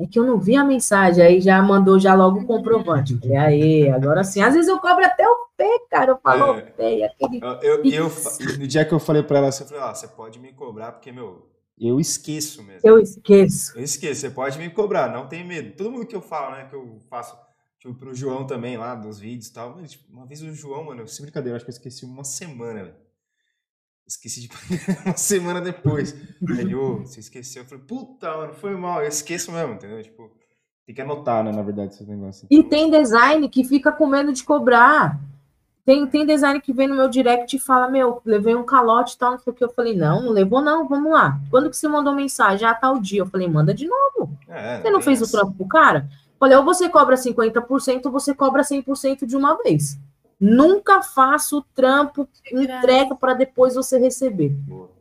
[0.00, 1.24] É que eu não vi a mensagem.
[1.24, 3.14] Aí já mandou já logo o comprovante.
[3.14, 4.40] Eu Falei, aê, agora sim.
[4.40, 6.12] Às vezes eu cobro até o pé, cara.
[6.12, 6.62] Eu falo, É.
[6.62, 8.12] o pé, aquele Eu, eu, eu
[8.58, 11.10] no dia que eu falei pra ela, eu falei, ó, você pode me cobrar, porque,
[11.10, 11.48] meu,
[11.80, 12.80] eu esqueço mesmo.
[12.84, 13.76] Eu esqueço.
[13.76, 15.76] Eu esqueço, você pode me cobrar, não tem medo.
[15.76, 17.36] Todo mundo que eu falo, né, que eu faço,
[17.80, 19.74] tipo, pro João também lá, dos vídeos e tal.
[19.76, 22.22] mas, tipo, uma vez o João, mano, sem brincadeira, eu acho que eu esqueci uma
[22.22, 23.07] semana, velho.
[24.08, 24.48] Esqueci de
[24.88, 26.14] pagar uma semana depois.
[26.48, 27.62] Aí ele, ô, você esqueceu.
[27.62, 29.02] Eu falei, puta, mano, foi mal.
[29.02, 30.02] Eu esqueço mesmo, entendeu?
[30.02, 30.30] Tipo,
[30.86, 32.46] tem que anotar, né, na verdade, esses negócios.
[32.50, 35.20] E tem design que fica com medo de cobrar.
[35.84, 39.18] Tem, tem design que vem no meu direct e fala, meu, levei um calote e
[39.18, 39.64] tal, não sei o que.
[39.64, 41.38] Eu falei, não, não levou não, vamos lá.
[41.50, 42.66] Quando que você mandou mensagem?
[42.66, 43.20] Ah, tal dia.
[43.20, 44.30] Eu falei, manda de novo.
[44.48, 45.38] É, Você não fez o essa.
[45.38, 46.08] trampo pro cara?
[46.38, 49.98] Falei, ou você cobra 50% ou você cobra 100% de uma vez.
[50.40, 54.54] Nunca faça o trampo, entrega para depois você receber.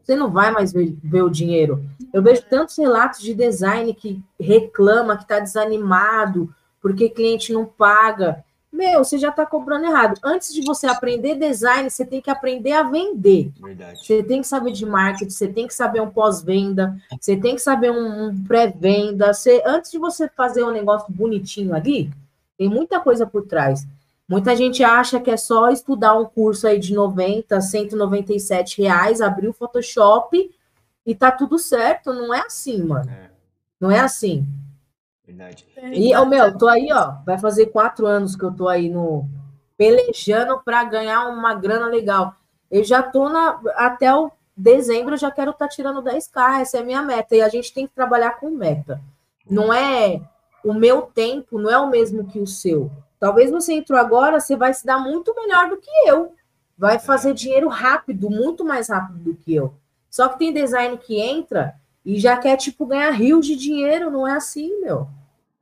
[0.03, 1.83] Você não vai mais ver, ver o dinheiro.
[2.13, 8.43] Eu vejo tantos relatos de design que reclama, que está desanimado, porque cliente não paga.
[8.71, 10.19] Meu, você já está cobrando errado.
[10.23, 13.51] Antes de você aprender design, você tem que aprender a vender.
[13.59, 14.05] Verdade.
[14.05, 17.61] Você tem que saber de marketing, você tem que saber um pós-venda, você tem que
[17.61, 19.33] saber um, um pré-venda.
[19.33, 22.11] Você, antes de você fazer um negócio bonitinho ali,
[22.57, 23.85] tem muita coisa por trás.
[24.27, 29.47] Muita gente acha que é só estudar um curso aí de 90, 197 reais, abrir
[29.47, 30.51] o Photoshop
[31.05, 32.13] e tá tudo certo.
[32.13, 33.09] Não é assim, mano.
[33.09, 33.29] É,
[33.79, 34.45] Não é assim.
[35.25, 35.65] verdade.
[35.93, 37.13] E, ô, meu, tô aí, ó.
[37.25, 39.25] Vai fazer quatro anos que eu tô aí no
[39.77, 42.35] pelejando para ganhar uma grana legal.
[42.69, 43.61] Eu já tô na.
[43.75, 46.61] Até o dezembro eu já quero estar tirando 10k.
[46.61, 47.33] Essa é a minha meta.
[47.33, 48.99] E a gente tem que trabalhar com meta.
[49.49, 50.19] Não é
[50.65, 52.91] o meu tempo, não é o mesmo que o seu.
[53.19, 56.33] Talvez você entrou agora, você vai se dar muito melhor do que eu.
[56.77, 59.73] Vai fazer dinheiro rápido, muito mais rápido do que eu.
[60.09, 61.75] Só que tem design que entra
[62.05, 64.11] e já quer, tipo, ganhar rios de dinheiro.
[64.11, 65.07] Não é assim, meu.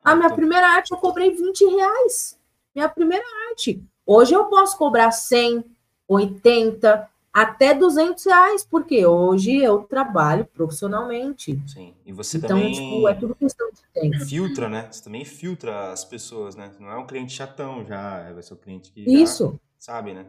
[0.04, 2.38] A minha Então, primeira arte eu cobrei 20 reais.
[2.76, 3.82] Minha primeira arte.
[4.06, 5.64] Hoje eu posso cobrar 100,
[6.08, 11.62] 80, até 200 reais, porque hoje eu trabalho profissionalmente.
[11.68, 11.94] Sim.
[12.06, 14.26] E você Então, também tipo, é tudo questão de tempo.
[14.26, 14.88] filtra, né?
[14.90, 16.72] Você também filtra as pessoas, né?
[16.80, 19.60] Não é um cliente chatão já, vai ser o cliente que Isso.
[19.78, 20.28] sabe, né?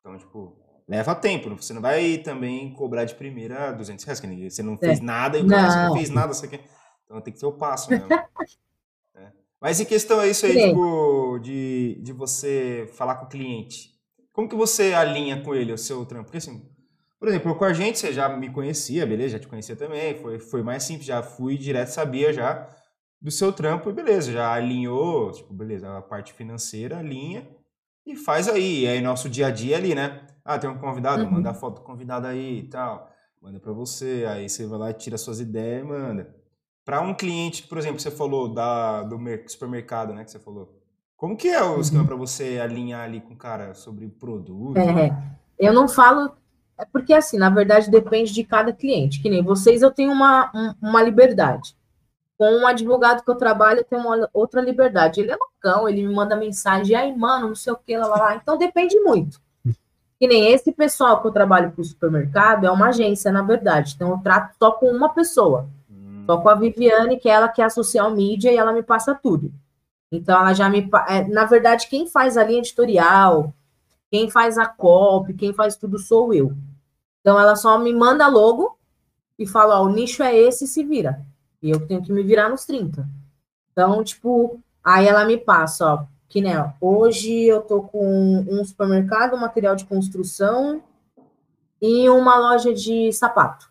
[0.00, 0.56] Então, tipo,
[0.88, 1.48] leva tempo.
[1.54, 5.38] Você não vai também cobrar de primeira 200 reais, que ninguém- você não fez nada
[5.38, 5.86] e você não É.
[5.86, 5.92] Não.
[5.94, 6.64] fez nada, você quer...
[7.04, 8.08] Então tem que ter o passo mesmo.
[8.08, 8.24] né?
[9.60, 10.68] Mas em questão é isso aí, Sim.
[10.70, 13.99] tipo, de, de você falar com o cliente.
[14.40, 16.24] Como que você alinha com ele o seu trampo?
[16.24, 16.66] Porque assim,
[17.18, 19.32] por exemplo, com a gente, você já me conhecia, beleza?
[19.34, 22.66] Já te conhecia também, foi, foi mais simples, já fui direto, sabia já
[23.20, 27.46] do seu trampo e beleza, já alinhou, tipo, beleza, a parte financeira alinha
[28.06, 28.84] e faz aí.
[28.84, 30.26] E aí, nosso dia a dia ali, né?
[30.42, 31.30] Ah, tem um convidado, Uhum.
[31.30, 33.12] manda a foto do convidado aí e tal.
[33.42, 36.34] Manda pra você, aí você vai lá, tira suas ideias e manda.
[36.82, 40.24] Pra um cliente que, por exemplo, você falou da, do mer- supermercado, né?
[40.24, 40.79] Que você falou.
[41.20, 41.80] Como que é o Uhum.
[41.80, 44.78] esquema pra você alinhar ali com o cara sobre produto?
[44.78, 45.12] É,
[45.58, 46.32] eu não falo.
[46.78, 49.20] É porque, assim, na verdade, depende de cada cliente.
[49.20, 51.76] Que nem vocês, eu tenho uma, um- uma liberdade.
[52.38, 55.20] Com um advogado que eu trabalho, eu tenho uma outra liberdade.
[55.20, 58.16] Ele é loucão, ele me manda mensagem, aí, mano, não sei o que, lá, lá,
[58.16, 58.36] lá.
[58.36, 59.38] Então depende muito.
[60.18, 63.92] Que nem esse pessoal que eu trabalho para o supermercado é uma agência, na verdade.
[63.94, 65.68] Então eu trato só com uma pessoa.
[65.90, 68.72] Hum, Só com a Viviane, que é ela que é a social media e ela
[68.72, 69.52] me passa tudo.
[70.10, 70.88] Então ela já me.
[71.08, 73.54] é, na verdade, quem faz a linha editorial,
[74.10, 76.52] quem faz a copy, quem faz tudo sou eu.
[77.20, 78.78] Então ela só me manda logo
[79.38, 81.24] e fala: ó, o nicho é esse, se vira.
[81.62, 83.06] E eu tenho que me virar nos 30.
[83.72, 89.34] Então, tipo, Aí ela me passa, ó, que né, hoje eu tô com um supermercado,
[89.34, 90.82] um material de construção
[91.80, 93.70] e uma loja de sapato.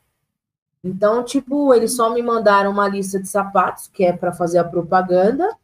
[0.83, 4.63] Então, tipo, eles só me mandaram uma lista de sapatos, que é para fazer a
[4.63, 5.57] propaganda,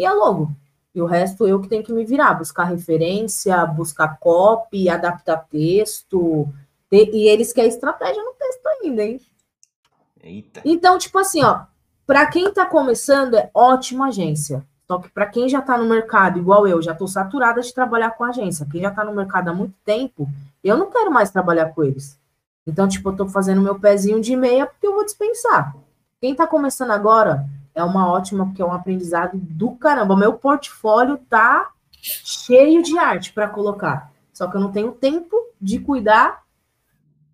[0.00, 0.50] e a logo.
[0.94, 6.48] E o resto eu que tenho que me virar, buscar referência, buscar copy, adaptar texto.
[6.90, 9.20] E eles querem estratégia no texto ainda, hein?
[10.22, 10.62] Eita.
[10.64, 11.64] Então, tipo assim, ó,
[12.06, 14.66] para quem tá começando, é ótima agência.
[14.88, 18.10] Só que para quem já tá no mercado, igual eu, já tô saturada de trabalhar
[18.12, 18.66] com agência.
[18.68, 20.28] Quem já tá no mercado há muito tempo,
[20.64, 22.18] eu não quero mais trabalhar com eles.
[22.66, 25.76] Então, tipo, eu tô fazendo meu pezinho de meia porque eu vou dispensar.
[26.20, 27.46] Quem tá começando agora
[27.80, 30.16] é uma ótima, porque é um aprendizado do caramba.
[30.16, 34.12] Meu portfólio tá cheio de arte para colocar.
[34.32, 36.42] Só que eu não tenho tempo de cuidar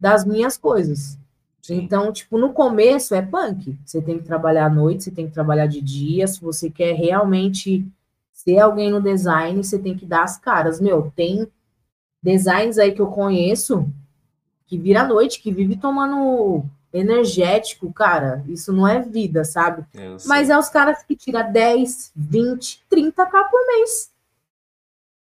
[0.01, 1.19] das minhas coisas.
[1.63, 1.83] Sim.
[1.83, 3.77] Então, tipo, no começo é punk.
[3.85, 6.27] Você tem que trabalhar à noite, você tem que trabalhar de dia.
[6.27, 7.87] Se você quer realmente
[8.33, 10.81] ser alguém no design, você tem que dar as caras.
[10.81, 11.51] Meu, tem
[12.23, 13.89] designs aí que eu conheço
[14.67, 18.45] que vira à noite, que vive tomando energético, cara.
[18.49, 19.85] Isso não é vida, sabe?
[19.93, 20.17] Sei.
[20.27, 24.11] Mas é os caras que tiram 10, 20, 30k por mês.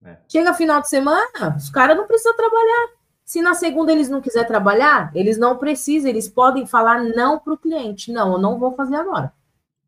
[0.04, 0.16] É.
[0.28, 2.96] Chega final de semana, os caras não precisam trabalhar.
[3.24, 7.54] Se na segunda eles não quiserem trabalhar, eles não precisam, eles podem falar não para
[7.54, 8.12] o cliente.
[8.12, 9.32] Não, eu não vou fazer agora.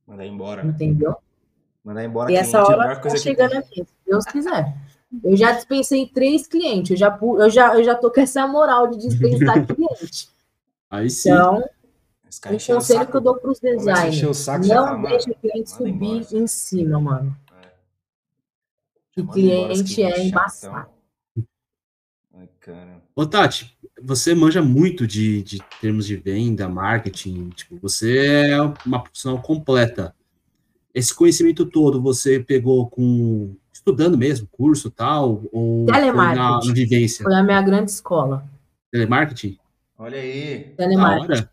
[0.06, 0.64] Mandar embora.
[0.64, 0.70] né?
[0.70, 1.16] Entendeu?
[1.84, 4.74] Mandar embora E essa é hora tá que chegando aqui, se Deus quiser.
[5.22, 8.88] Eu já dispensei três clientes, eu já, eu já, eu já tô com essa moral
[8.88, 10.28] de dispensar cliente.
[10.90, 11.30] Aí sim.
[11.30, 15.72] Então, o conselho que eu dou para os designers, saco, não fala, deixa o cliente
[15.72, 16.22] manda embora.
[16.24, 17.36] subir em cima, mano.
[19.16, 20.74] Já O embora cliente é embaçado.
[20.74, 21.46] chatão.
[22.34, 23.02] Ai, cara.
[23.16, 29.02] Ô, Tati, você manja muito de, de termos de venda, marketing, tipo, você é uma
[29.02, 30.14] profissional completa.
[30.94, 36.68] Esse conhecimento todo você pegou com estudando mesmo, curso tal, ou foi na, Telemarketing.
[36.68, 37.22] na vivência?
[37.24, 38.44] Foi a minha grande escola.
[38.90, 39.58] Telemarketing?
[39.98, 40.72] Olha aí.
[40.76, 41.48] Telemarketing.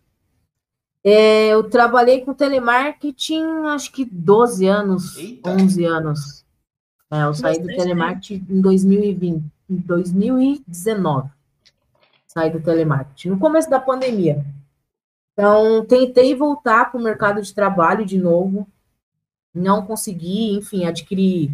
[1.03, 5.49] É, eu trabalhei com telemarketing acho que 12 anos, Eita.
[5.49, 6.45] 11 anos.
[7.11, 11.29] É, eu saí do Bastante telemarketing em 2020, em 2019.
[12.27, 14.45] Saí do telemarketing, no começo da pandemia.
[15.33, 18.67] Então, tentei voltar para o mercado de trabalho de novo.
[19.53, 21.51] Não consegui, enfim, adquirir.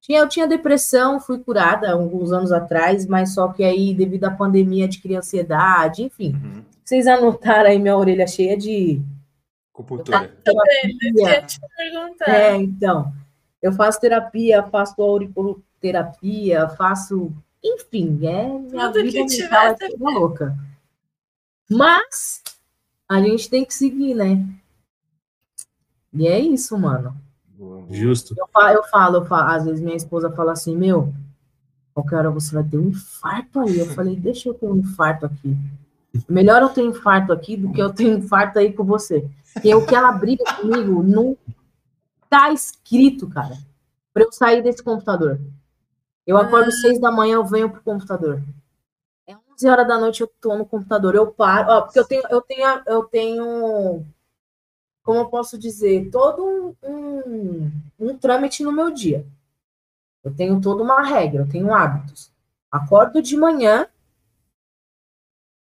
[0.00, 4.30] Tinha, eu tinha depressão, fui curada alguns anos atrás, mas só que aí, devido à
[4.30, 6.32] pandemia, adquiri ansiedade, enfim.
[6.34, 6.62] Uhum.
[6.84, 9.02] Vocês anotaram aí minha orelha cheia de
[11.76, 12.28] perguntar.
[12.28, 13.12] É, então.
[13.60, 17.32] Eu faço terapia, faço auriculoterapia, faço.
[17.62, 20.56] Enfim, é minha Tudo vida que é tiver, toda louca.
[21.68, 22.42] Mas
[23.08, 24.44] a gente tem que seguir, né?
[26.12, 27.14] E é isso, mano.
[27.90, 28.34] Justo.
[28.38, 31.12] Eu falo, eu falo, eu falo, às vezes minha esposa fala assim, meu,
[31.92, 33.78] qualquer hora você vai ter um infarto aí.
[33.78, 35.56] Eu falei, deixa eu ter um infarto aqui.
[36.28, 39.28] Melhor eu ter um infarto aqui do que eu ter um infarto aí com você.
[39.52, 41.36] Porque o que ela briga comigo não
[42.28, 43.56] tá escrito, cara,
[44.12, 45.40] para eu sair desse computador.
[46.26, 48.42] Eu acordo seis da manhã, eu venho pro computador.
[49.26, 52.22] É 11 horas da noite, eu tô no computador, eu paro, ó, porque eu tenho,
[52.30, 54.04] eu tenho, eu tenho,
[55.02, 56.76] como eu posso dizer, todo um,
[57.98, 59.26] um, trâmite no meu dia.
[60.22, 62.32] Eu tenho toda uma regra, eu tenho hábitos.
[62.70, 63.86] Acordo de manhã,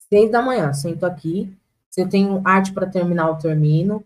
[0.08, 1.54] seis da manhã, sento aqui.
[1.88, 4.04] Se eu tenho arte para terminar, eu termino.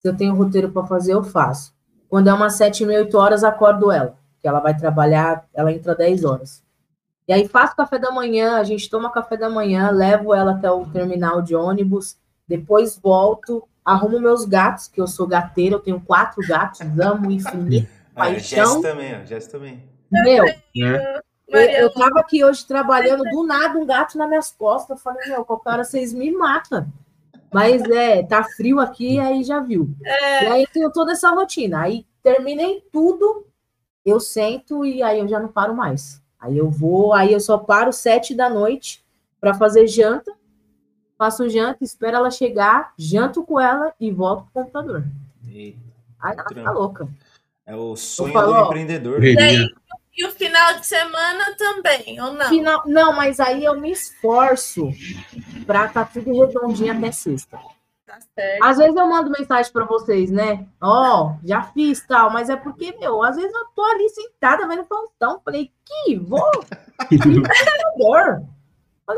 [0.00, 1.74] Se eu tenho roteiro para fazer, eu faço.
[2.08, 5.72] Quando é umas sete e meia, oito horas, acordo ela, que ela vai trabalhar, ela
[5.72, 6.62] entra 10 horas.
[7.26, 10.70] E aí faço café da manhã, a gente toma café da manhã, levo ela até
[10.70, 16.00] o terminal de ônibus, depois volto, arrumo meus gatos, que eu sou gateira, eu tenho
[16.00, 18.72] quatro gatos, amo infinito, Ah, paixão.
[18.74, 19.26] Jess também.
[19.26, 19.82] Jess também.
[20.10, 21.20] Meu, Né?
[21.48, 24.98] eu, eu tava aqui hoje trabalhando, do nada um gato nas minhas costas.
[24.98, 26.86] Eu falei, meu, qualquer hora vocês me matam.
[27.54, 29.88] Mas é, tá frio aqui, aí já viu.
[30.04, 31.82] E aí eu tenho toda essa rotina.
[31.82, 33.46] Aí terminei tudo,
[34.04, 36.20] eu sento e aí eu já não paro mais.
[36.40, 39.04] Aí eu vou, aí eu só paro sete da noite
[39.40, 40.32] para fazer janta.
[41.18, 45.04] Faço janta, espero ela chegar, janto com ela e volto pro computador.
[45.48, 45.78] Eita.
[46.20, 46.78] Aí ela fica Trampo.
[46.78, 47.08] louca.
[47.64, 49.14] É o sonho falo, do empreendedor.
[49.14, 49.66] Correria.
[50.16, 52.48] E o final de semana também, ou não?
[52.48, 54.90] Final, não, mas aí eu me esforço
[55.66, 57.58] pra tá tudo redondinho até sexta.
[58.06, 58.64] Tá certo.
[58.64, 60.66] Às vezes eu mando mensagem pra vocês, né?
[60.80, 64.84] Ó, já fiz tal, mas é porque, meu, às vezes eu tô ali sentada vendo
[64.84, 65.40] Faustão.
[65.44, 66.50] Falei, que vou?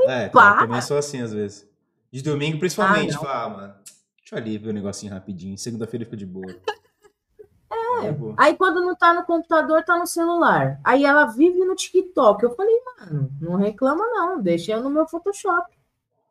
[0.07, 0.57] É, Para.
[0.63, 1.67] eu também sou assim às vezes.
[2.13, 3.15] De domingo, principalmente.
[3.15, 3.23] Ah, não.
[3.23, 3.75] fala, ah, mano,
[4.19, 5.59] deixa eu ali ver o negocinho rapidinho.
[5.59, 6.47] Segunda-feira fica de boa.
[8.03, 8.13] É.
[8.13, 8.35] boa.
[8.37, 10.81] Aí quando não tá no computador, tá no celular.
[10.85, 12.43] Aí ela vive no TikTok.
[12.43, 15.77] Eu falei, mano, não reclama não, deixa eu no meu Photoshop.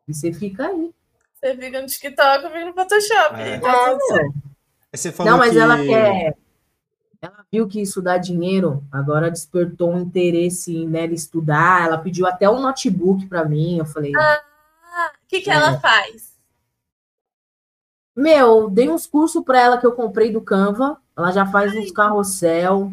[0.07, 0.91] E você fica aí.
[1.33, 3.35] Você fica no TikTok, eu fico no Photoshop.
[3.35, 3.59] É.
[3.59, 3.97] Tá
[4.93, 5.59] você falou Não, mas que...
[5.59, 6.35] ela quer.
[7.21, 11.85] Ela viu que isso dá dinheiro, agora despertou um interesse nela estudar.
[11.85, 13.77] Ela pediu até um notebook para mim.
[13.77, 14.41] Eu falei, Ah,
[15.27, 15.79] O que, que ela É.
[15.79, 16.37] faz?
[18.15, 20.97] meu, dei uns cursos para ela que eu comprei do Canva.
[21.15, 22.91] Ela já faz uns carrossel.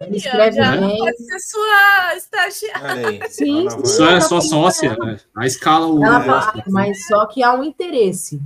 [0.00, 0.98] Ela escreve já bem.
[0.98, 3.28] pode ser sua estagiária.
[3.30, 3.84] Sim, sim.
[3.84, 5.20] Só é sua sócia, né?
[5.36, 8.40] A escala o Ela fala, mas só que há um interesse.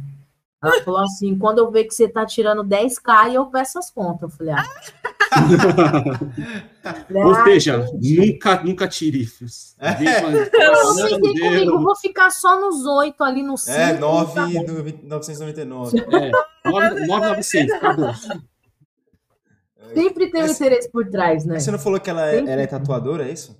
[0.63, 4.23] Ela falou assim: quando eu ver que você tá tirando 10k, eu peço as contas.
[4.31, 4.65] Eu falei, ah,
[7.15, 9.25] Ou seja, nunca, nunca tire.
[9.27, 9.77] filhos.
[9.99, 13.77] Vem com- não, vem comigo, eu vou ficar só nos 8 ali no 5.
[13.77, 14.65] É, tá 9 bom.
[14.65, 15.99] do 20 999.
[15.99, 16.31] É,
[16.71, 18.11] 9,900, acabou.
[19.95, 21.59] Sempre tem um interesse por trás, né?
[21.59, 23.57] Você não falou que ela é, ela é tatuadora, é isso?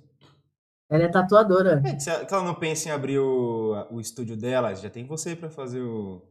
[0.89, 1.81] Ela é tatuadora.
[1.85, 5.05] É, se ela, que ela não pensa em abrir o, o estúdio dela, já tem
[5.05, 6.21] você pra fazer o.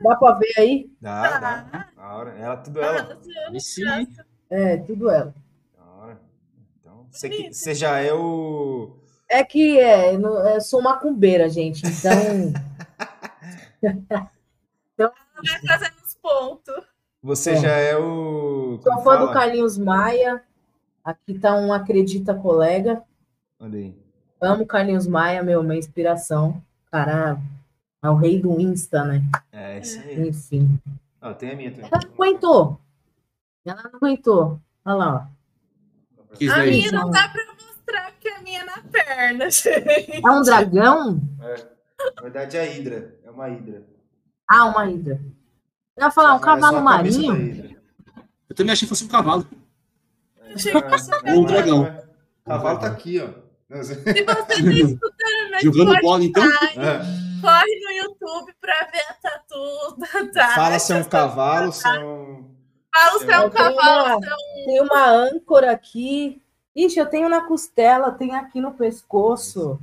[0.00, 0.90] Dá pra ver aí?
[1.00, 1.88] Dá, dá.
[1.96, 2.30] Da hora.
[2.38, 3.18] Ela, tudo ela.
[3.48, 3.82] Aí sim.
[4.50, 5.34] É, tudo ela.
[5.76, 6.20] Da hora.
[6.80, 8.96] Então, você, que- você já é o.
[9.28, 11.82] É que é, eu eu sou macumbeira, gente.
[11.86, 12.52] Então,
[14.96, 16.74] Vai fazendo os pontos.
[17.22, 17.56] Você É.
[17.56, 18.80] já é o.
[18.82, 19.32] sou como fã do?
[19.32, 20.42] Carlinhos Maia.
[21.04, 23.02] Aqui tá um Acredita Colega.
[23.60, 23.94] Olha aí.
[24.40, 26.62] Amo Carlinhos Maia, meu, minha inspiração.
[26.90, 27.38] Cara,
[28.02, 29.22] é o rei do Insta, né?
[29.52, 30.28] É, isso aí.
[30.28, 30.80] Enfim.
[31.20, 31.90] Ah, tem a minha também.
[31.90, 32.80] Ela não aguentou.
[33.64, 34.60] Ela não aguentou.
[34.84, 35.38] Olha lá, ó.
[36.30, 36.70] A daí.
[36.70, 40.24] minha não dá pra mostrar porque a minha é na perna, gente.
[40.24, 41.20] É um dragão?
[42.16, 43.18] Na verdade é a Hidra.
[43.24, 43.82] É uma Hidra.
[44.46, 45.20] Ah, uma hidra.
[45.94, 47.76] Eu ia falar, um é cavalo marinho?
[48.48, 49.46] Eu também achei que fosse um cavalo.
[50.54, 51.82] Achei que fosse um Ou um dragão.
[52.46, 53.28] O cavalo tá aqui, ó.
[53.82, 56.44] Se você tá escutando Jogando bola, então?
[56.44, 57.27] É.
[57.40, 59.96] corre no YouTube pra ver a tatu
[60.32, 60.48] da.
[60.54, 62.44] Fala se é um cavalo, se é um.
[62.94, 64.64] Fala se é um cavalo, é um...
[64.66, 66.42] Tem uma âncora aqui.
[66.74, 69.78] Ixi, eu tenho na costela, tenho aqui no pescoço.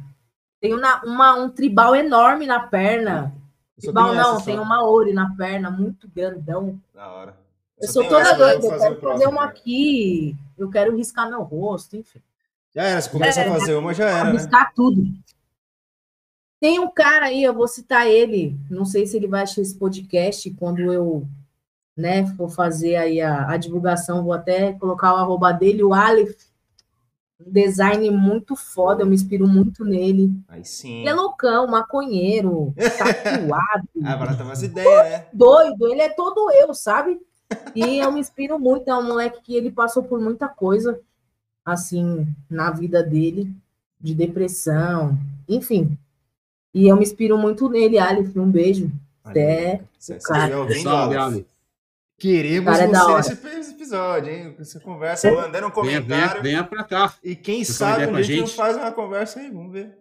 [0.62, 3.34] Tenho na- uma, um tribal enorme na perna.
[3.80, 4.46] Tribal não, essa só.
[4.46, 6.80] tem uma oure na perna, muito grandão.
[6.94, 7.38] Da hora.
[7.80, 9.48] Eu sou toda doida, eu fazer quero fazer próximo, uma né?
[9.50, 10.36] aqui.
[10.58, 12.22] Eu quero riscar meu rosto, enfim.
[12.74, 13.50] Já era, se começar É.
[13.50, 14.32] a fazer uma, já era, né?
[14.32, 15.02] Riscar tudo.
[16.60, 18.58] Tem um cara aí, eu vou citar ele.
[18.70, 21.28] Não sei se ele vai assistir esse podcast quando eu
[21.96, 26.36] né, for fazer aí a, a divulgação, vou até colocar o arroba dele, o Aleph.
[27.40, 30.32] Um design muito foda, eu me inspiro muito nele.
[30.48, 31.02] Aí sim.
[31.02, 35.28] Ele é loucão, maconheiro, tatuado, Ah, barata umas ideias, né?
[35.34, 37.20] doido, ele é todo eu, sabe?
[37.76, 41.00] E eu me inspiro muito, é um moleque que ele passou por muita coisa,
[41.64, 43.54] assim, na vida dele,
[44.00, 45.98] de depressão, enfim.
[46.76, 48.92] E eu me inspiro muito nele, Aleph, um beijo.
[49.34, 50.60] É, Você cara.
[50.60, 51.48] ouvindo, Aleph, Ali.
[52.18, 54.56] Queremos Cara, é da você nesse esse episódio, hein?
[54.58, 56.44] Você conversa, mandando um Venha, venha, comentário.
[56.44, 57.14] venha pra cá.
[57.24, 58.56] E quem uma sabe um a gente gente.
[58.56, 59.98] faz uma conversa aí, vamos ver.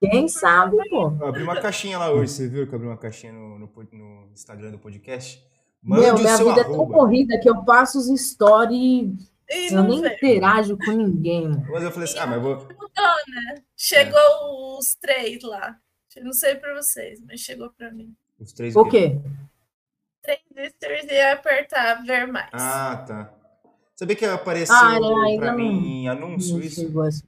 [0.00, 1.12] Quem sabe, pô.
[1.20, 3.70] Eu abri uma caixinha lá hoje, você viu que eu abri uma caixinha no, no,
[3.92, 5.42] no Instagram do podcast?
[5.82, 6.94] Meu, Mande minha o seu vida é tão arroba.
[6.94, 9.10] corrida que eu passo os stories
[9.50, 10.14] E eu não nem veio.
[10.14, 11.50] interajo com ninguém.
[11.70, 12.54] Mas eu falei assim, ah, mas eu vou...
[12.56, 13.62] Mudou, né?
[13.76, 15.78] Chegou os três lá.
[16.16, 18.14] Eu Não sei pra vocês, mas chegou pra mim.
[18.38, 19.18] Os três O quê?
[20.22, 22.50] Três listers e apertar ver mais.
[22.52, 23.32] Ah, tá.
[23.96, 24.98] Sabia que apareceu Ah, né,
[25.50, 27.00] não- mim anúncio Não isso?
[27.02, 27.22] assim.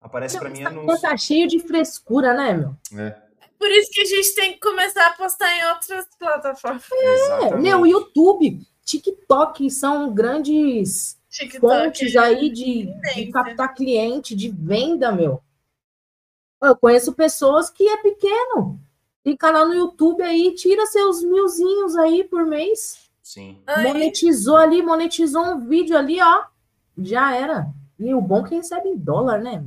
[0.00, 1.00] Aparece pra Não, mim anúncio.
[1.00, 2.76] tá cheio de frescura, né, meu?
[3.00, 3.10] É,
[3.58, 6.82] Por isso que a gente tem que começar a postar em outras plataformas.
[6.92, 7.62] É, exatamente.
[7.62, 11.60] meu, YouTube, TikTok são grandes TikTok.
[11.60, 13.32] fontes aí de, de tendência.
[13.32, 15.40] captar cliente, de venda, meu.
[16.62, 18.80] Eu conheço pessoas que é pequeno.
[19.24, 23.10] Tem canal no YouTube aí, tira seus milzinhos aí por mês.
[23.22, 23.58] Sim.
[23.66, 26.44] Ai, Monetizou ali, monetizou um vídeo ali, ó.
[26.98, 27.68] Já era.
[27.98, 29.62] E o bom é que recebe em dólar, né?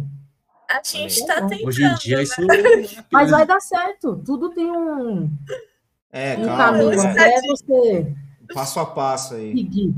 [0.68, 1.68] a gente tá tentando.
[1.68, 2.24] Hoje em dia, né?
[2.24, 2.36] isso.
[3.12, 4.22] Mas vai dar certo.
[4.26, 5.30] Tudo tem um,
[6.12, 8.16] É, um calma, caminho até você
[8.54, 9.54] Passo a passo aí.
[9.54, 9.94] seguir.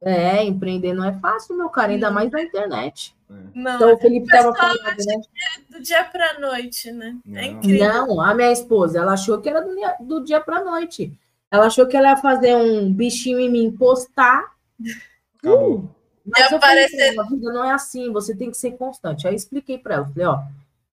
[0.00, 3.15] É, empreender não é fácil, meu cara, ainda mais na internet.
[3.54, 5.22] Não, Então o Felipe tava pessoal falando, né?
[5.70, 7.16] do dia pra noite, né?
[7.24, 7.38] Não.
[7.40, 7.88] É incrível.
[7.88, 11.12] Não, a minha esposa, ela achou que era do, dia- do dia pra noite.
[11.50, 14.52] Ela achou que ela ia fazer um bichinho em mim, postar.
[15.38, 15.88] Acabou.
[16.24, 19.26] Mas eu falei, aparecer- "Não, a vida não é assim, você tem que ser constante.
[19.26, 20.40] Aí eu expliquei pra ela, falei, ó,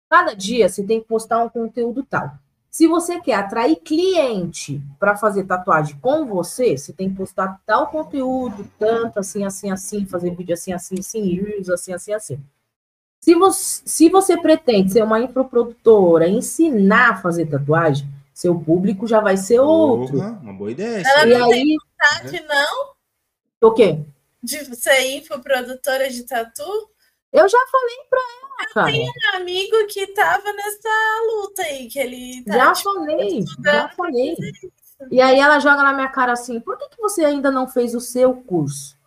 [0.10, 2.32] cada dia você tem que postar um conteúdo tal.
[2.74, 7.86] Se você quer atrair cliente para fazer tatuagem com você, você tem que postar tal
[7.86, 12.44] conteúdo, tanto assim, assim, assim, fazer vídeo assim, assim, assim, reels, assim, assim, assim.
[13.20, 19.20] Se você, se você pretende ser uma infoprodutora, ensinar a fazer tatuagem, seu público já
[19.20, 20.18] vai ser outro.
[20.18, 21.04] Porra, uma boa ideia.
[21.06, 21.28] Ela.
[21.28, 22.94] E não tem aí, vontade, não,
[23.62, 24.00] o quê?
[24.42, 26.90] de ser infoprodutora de tatu?
[27.32, 28.43] Eu já falei pra ela,
[28.74, 28.92] cara.
[28.92, 30.90] Um amigo que tava nessa
[31.34, 34.36] luta aí, que ele tá, Já tipo, falei, já falei.
[35.12, 37.94] E aí ela joga na minha cara assim, por que, que você ainda não fez
[37.94, 38.98] o seu curso?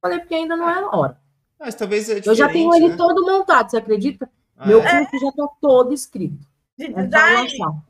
[0.00, 1.20] Falei, porque ainda não é a hora.
[1.58, 2.96] Mas talvez é Eu já tenho ele né?
[2.96, 4.28] todo montado, você acredita?
[4.56, 5.06] Ah, Meu é?
[5.06, 6.38] curso já tá todo escrito.
[6.76, 7.82] de É só design.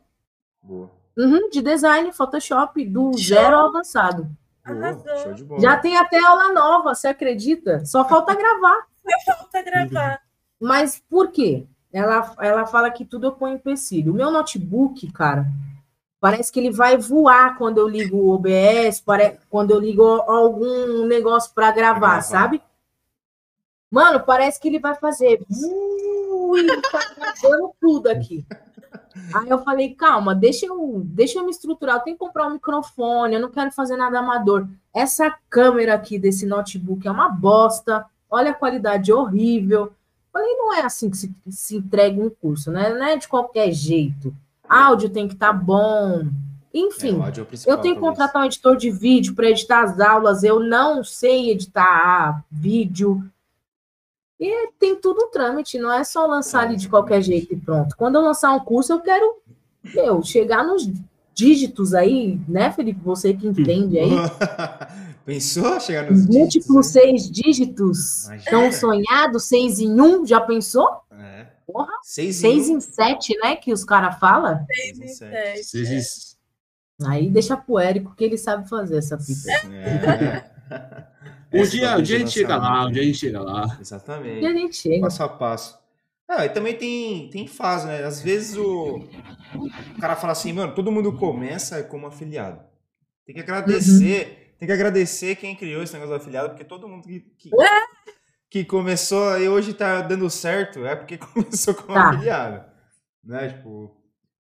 [1.17, 3.19] Uhum, de design, Photoshop, do Show.
[3.19, 4.25] zero ao avançado.
[4.67, 4.79] Boa.
[4.79, 5.17] Arrasou.
[5.19, 5.61] Show de bola.
[5.61, 7.85] Já tem até aula nova, você acredita?
[7.87, 8.87] Só falta gravar.
[9.25, 10.21] Falta gravar.
[10.61, 11.67] Mas por quê?
[11.93, 14.13] Ela, ela fala que tudo eu ponho empecilho.
[14.13, 15.47] O meu notebook, cara,
[16.21, 19.39] parece que ele vai voar quando eu ligo o OBS, pare...
[19.49, 22.23] quando eu ligo algum negócio para gravar, gravar.
[22.23, 22.63] sabe?
[23.91, 25.45] Mano, parece que ele vai fazer.
[25.49, 28.45] Ui, tá gravando tudo aqui.
[29.35, 31.97] Aí eu falei, calma, deixa eu, deixa eu me estruturar.
[31.97, 34.69] Eu tenho que comprar um microfone, eu não quero fazer nada amador.
[34.93, 38.05] Essa câmera aqui desse notebook é uma bosta.
[38.29, 39.93] Olha a qualidade horrível.
[40.37, 42.91] Falei, não é assim que se, se entrega um curso, né?
[42.91, 44.37] Não é de qualquer jeito.
[44.69, 46.27] Áudio tem que estar bom.
[46.75, 49.83] É, Enfim, é o principal, eu tenho que contratar um editor de vídeo para editar
[49.83, 50.43] as aulas.
[50.43, 53.25] Eu não sei editar vídeo.
[54.39, 57.97] E tem tudo um trâmite, não é só lançar ali de qualquer jeito e pronto.
[57.97, 59.39] Quando eu lançar um curso, eu quero
[59.83, 60.87] meu, chegar nos
[61.33, 63.01] dígitos aí, né, Felipe?
[63.05, 64.11] Você que entende aí.
[65.27, 68.25] Pensou chegar nos Múltiplos dígitos, seis dígitos.
[68.27, 68.51] Imagina.
[68.51, 70.89] Tão sonhado, seis em um, já pensou?
[71.11, 71.47] É.
[71.67, 73.57] Porra, Seis, Seis em em sete, né?
[73.57, 74.65] Que os caras falam.
[74.73, 75.65] Seis em sete.
[75.65, 76.37] Vocês-
[77.05, 79.51] Aí deixa pro Érico que ele sabe fazer essa fita.
[79.71, 80.45] É.
[81.53, 83.79] Um dia, um dia a gente chega lá, um dia a gente chega lá.
[83.81, 84.43] Exatamente.
[84.43, 85.01] E a gente chega.
[85.01, 85.79] passo a passo.
[86.29, 88.03] Ah, e também tem, tem fase, né?
[88.05, 88.99] Às vezes o,
[89.55, 92.61] o cara fala assim, mano, todo mundo começa como afiliado.
[93.25, 97.07] Tem que agradecer, tem que agradecer quem criou esse negócio do afiliado, porque todo mundo
[97.07, 97.51] que, que,
[98.49, 102.11] que começou e hoje tá dando certo é porque começou como Tá.
[102.11, 102.65] afiliado.
[103.25, 103.49] Né?
[103.49, 103.97] Tipo,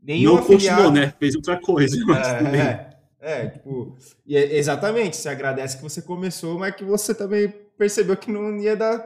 [0.01, 0.83] nenhum Não afiliado.
[0.83, 1.13] continuou, né?
[1.19, 1.95] Fez outra coisa.
[2.05, 2.61] mas tudo bem.
[2.61, 2.89] É,
[3.19, 3.95] é, é, tipo,
[4.25, 8.57] e é- exatamente, você agradece que você começou, mas que você também percebeu que não
[8.57, 8.97] ia dar,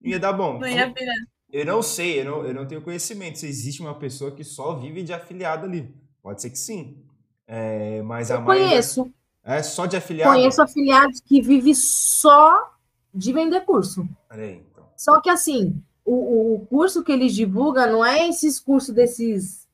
[0.00, 0.58] não ia dar bom.
[0.58, 1.14] Não ia virar.
[1.52, 4.74] Eu não sei, eu não, eu não tenho conhecimento se existe uma pessoa que só
[4.76, 5.94] vive de afiliado ali.
[6.22, 7.02] Pode ser que sim.
[7.46, 9.10] É, mas a Eu maioria- conheço.
[9.48, 10.30] É só de afiliado?
[10.32, 12.70] Conheço afiliados que vivem só
[13.14, 14.06] de vender curso.
[14.28, 14.84] Aí, então.
[14.96, 19.66] Só que assim, o, o- curso que eles divulgam não é esses cursos desses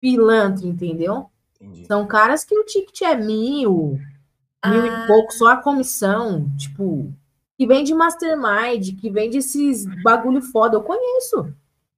[0.00, 1.30] pilantra, entendeu?
[1.60, 1.86] Entendi.
[1.86, 3.98] São caras que o ticket é mil,
[4.66, 5.04] mil Ah.
[5.04, 7.10] e pouco, só a comissão, tipo,
[7.56, 11.50] que vende mastermind, que vende esses bagulho foda, eu conheço.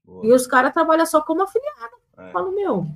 [0.05, 0.25] Boa.
[0.25, 1.97] E os caras trabalham só como afiliado.
[2.17, 2.29] É.
[2.29, 2.87] Eu falo, meu,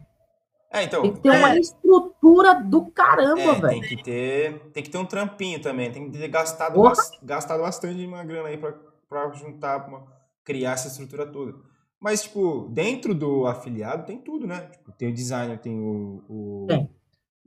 [0.72, 1.02] É, então.
[1.02, 3.68] tem que ter uma é, estrutura do caramba, é, velho.
[3.68, 7.60] tem que ter, tem que ter um trampinho também, tem que ter gastado, bas- gastado
[7.60, 8.72] bastante de uma grana aí pra,
[9.08, 10.02] pra juntar, pra
[10.44, 11.54] criar essa estrutura toda.
[12.00, 14.62] Mas, tipo, dentro do afiliado tem tudo, né?
[14.72, 16.90] Tipo, tem o designer, tem o, o, Tem.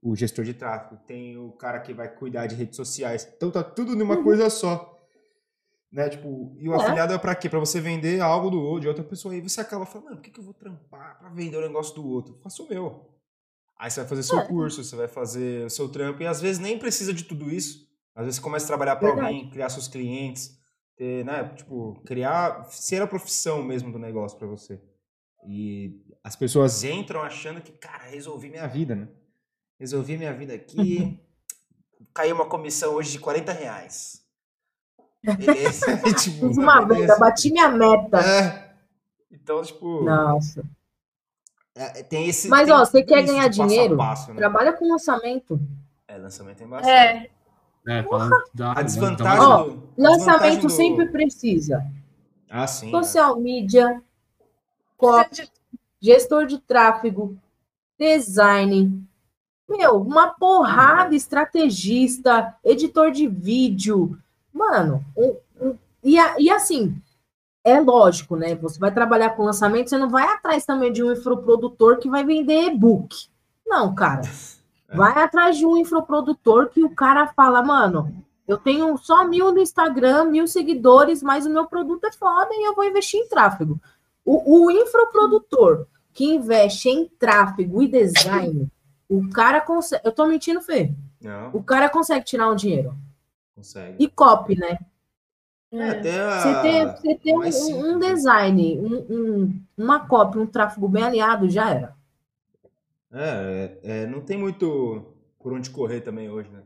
[0.04, 3.28] o gestor de tráfego, tem o cara que vai cuidar de redes sociais.
[3.36, 4.24] Então tá tudo numa Uhum.
[4.24, 4.94] coisa só.
[5.92, 6.10] Né?
[6.10, 6.76] Tipo, e o É.
[6.78, 7.50] afiliado é pra quê?
[7.50, 9.34] Pra você vender algo do outro, de outra pessoa.
[9.34, 11.96] Aí você acaba falando, mano, por que, que eu vou trampar pra vender o negócio
[11.96, 12.38] do outro?
[12.44, 13.10] Faça o meu.
[13.78, 14.46] Aí você vai fazer seu É.
[14.48, 17.86] curso, você vai fazer o seu trampo, e às vezes nem precisa de tudo isso.
[18.16, 20.58] Às vezes você começa a trabalhar para alguém, criar seus clientes,
[20.96, 24.80] ter, né, tipo, criar, ser a profissão mesmo do negócio para você.
[25.48, 29.08] E as pessoas entram achando que, cara, resolvi minha vida, né?
[29.78, 31.20] Resolvi minha vida aqui,
[32.16, 34.24] caiu uma comissão hoje de 40 reais.
[35.22, 35.86] Beleza?
[36.24, 37.02] Tipo, Fiz uma beleza.
[37.14, 38.20] venda, bati minha meta.
[38.22, 38.76] É.
[39.32, 40.64] Então, tipo, Nossa.
[41.76, 42.48] É, tem esse.
[42.48, 43.98] Mas, tem ó, você quer ganhar dinheiro?
[43.98, 44.38] passo, né?
[44.38, 45.60] Trabalha com lançamento.
[46.08, 46.90] É, lançamento é embaçado.
[46.90, 47.30] É,
[47.88, 49.84] É, A da- desvantagem Ó, do.
[49.96, 51.86] Lançamento desvantagem do- sempre precisa.
[52.50, 52.90] Ah, sim.
[52.90, 54.02] Social media,
[54.98, 55.48] copy,
[56.02, 57.38] gestor de tráfego,
[58.00, 59.04] design.
[59.70, 64.18] Meu, uma porrada, estrategista, editor de vídeo.
[64.54, 67.00] Mano, um- um- e, a- e assim,
[67.66, 68.54] é lógico, né?
[68.56, 72.24] Você vai trabalhar com lançamento, você não vai atrás também de um infoprodutor que vai
[72.24, 73.28] vender e-book.
[73.66, 74.22] Não, cara.
[74.88, 74.96] É.
[74.96, 79.60] Vai atrás de um infoprodutor que o cara fala, mano, eu tenho só mil no
[79.60, 83.82] Instagram, mil seguidores, mas o meu produto é foda e eu vou investir em tráfego.
[84.24, 88.72] O, o infoprodutor que investe em tráfego e design,
[89.10, 90.04] o cara consegue.
[90.06, 90.94] Eu tô mentindo, Fê?
[91.20, 92.96] Não, O cara consegue tirar um dinheiro.
[93.56, 93.96] consegue.
[93.98, 94.78] E copy, né?
[95.72, 100.48] É, até a- Você ter, você ter um, um design, um, um- uma copy, um
[100.48, 101.96] tráfego bem alinhado, já era.
[103.12, 106.64] É, é, é, não tem muito por onde correr também hoje, né?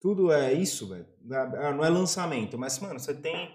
[0.00, 1.06] Tudo é isso, velho.
[1.30, 3.54] Ah, Não é lançamento, mas, mano, você tem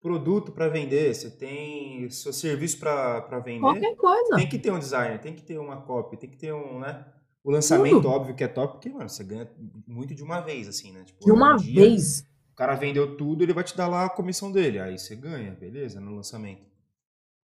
[0.00, 3.60] produto para vender, você tem seu serviço para vender.
[3.60, 4.36] Qualquer coisa.
[4.36, 7.06] Tem que ter um designer, tem que ter uma copy, tem que ter um, né?
[7.44, 8.08] O lançamento, Tudo.
[8.08, 9.50] óbvio que é top, porque, mano, você ganha
[9.86, 11.04] muito de uma vez, assim, né?
[11.04, 12.24] Tipo, De uma um dia, vez.
[12.58, 14.80] O cara vendeu tudo, ele vai te dar lá a comissão dele.
[14.80, 16.62] Aí você ganha, beleza, no lançamento.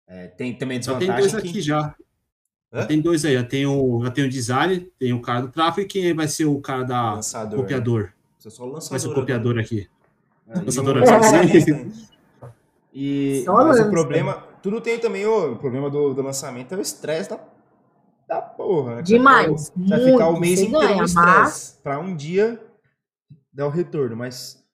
[0.05, 1.49] É, tem também a Já tem desvantagem dois que...
[1.49, 1.95] aqui já.
[2.73, 2.81] Hã?
[2.81, 3.33] Já tem dois aí.
[3.35, 6.27] Já tem o, já tem o design, tem o cara do tráfego e quem vai
[6.27, 7.51] ser o cara da Lançador.
[7.57, 7.63] né?
[7.63, 8.11] copiador.
[8.37, 9.11] Você é só o Vai ser lançador.
[9.11, 9.89] o copiador aqui.
[10.45, 11.91] É, e Lançador o- assim.
[12.93, 16.77] E, Só mas o problema, tudo tem também o, o problema do, do lançamento é
[16.77, 17.39] o estresse da,
[18.27, 18.95] da porra.
[18.97, 19.01] Né?
[19.03, 19.71] Demais.
[19.73, 20.41] Vai ficar o muito.
[20.41, 21.81] mês inteiro ganha, no mas estresse.
[21.81, 22.59] Pra um dia
[23.53, 24.66] dar o retorno, mas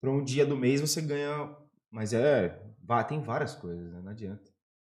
[0.00, 1.50] pra um dia do mês você ganha.
[1.90, 2.60] Mas é.
[2.82, 4.00] vá- Tem várias coisas, né?
[4.02, 4.50] Não adianta.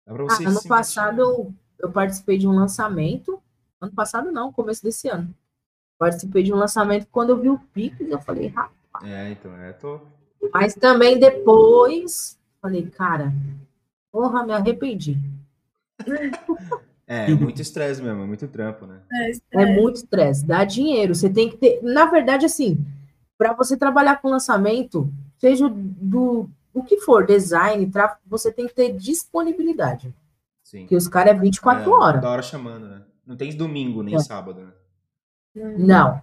[0.06, 3.40] Dá pra Ah, você ano se passado eu, eu participei de um lançamento.
[3.80, 5.34] Ano passado não, começo desse ano.
[5.98, 8.74] Participei de um lançamento quando eu vi o Pix, eu falei, rapaz.
[9.04, 10.00] É, então, é, tô.
[10.52, 13.32] Mas também depois, falei, cara,
[14.12, 15.18] porra, me arrependi.
[17.06, 19.00] É, muito estresse mesmo, é muito trampo, né?
[19.52, 21.14] É muito estresse, dá dinheiro.
[21.14, 21.82] Você tem que ter.
[21.82, 22.84] Na verdade, assim,
[23.38, 28.74] para você trabalhar com lançamento, seja do, do que for, design, tráfego, você tem que
[28.74, 30.14] ter disponibilidade.
[30.62, 30.80] Sim.
[30.80, 32.22] Porque os caras é 24 é, horas.
[32.22, 33.02] Da hora chamando, né?
[33.26, 34.18] Não tem domingo nem É.
[34.18, 34.72] sábado, né?
[35.78, 36.20] Não.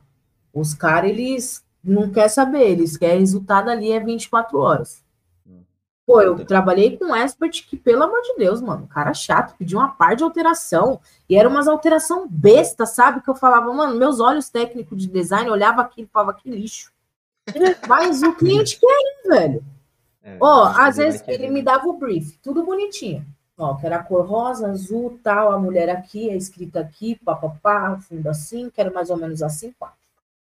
[0.53, 5.03] Os caras, eles não querem saber, eles querem resultado ali é 24 horas.
[5.45, 5.63] Hum.
[6.05, 9.79] Pô, eu trabalhei com um expert que, pelo amor de Deus, mano, cara chato, pediu
[9.79, 10.99] uma par de alteração.
[11.27, 13.21] E era umas alteração besta, sabe?
[13.21, 16.93] Que eu falava, mano, meus olhos técnicos de design olhava aquilo e falava que lixo.
[17.87, 19.63] Mas o cliente quer, velho.
[20.23, 23.25] É, Ó, às vezes querer, ele me dava o brief, tudo bonitinho.
[23.57, 27.97] Ó, que era a cor rosa, azul, tal, a mulher aqui, a escrita aqui, papapá,
[27.99, 29.93] fundo assim, quero mais ou menos assim, pá.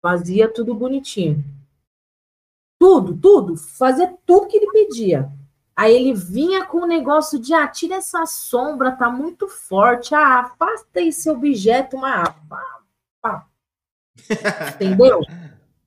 [0.01, 1.43] Fazia tudo bonitinho.
[2.79, 5.29] Tudo, tudo, fazia tudo que ele pedia.
[5.75, 10.41] Aí ele vinha com o negócio de, ah, tira essa sombra, tá muito forte, ah,
[10.41, 12.79] afasta esse objeto, mas, pá,
[13.21, 13.47] pá.
[14.75, 15.19] Entendeu?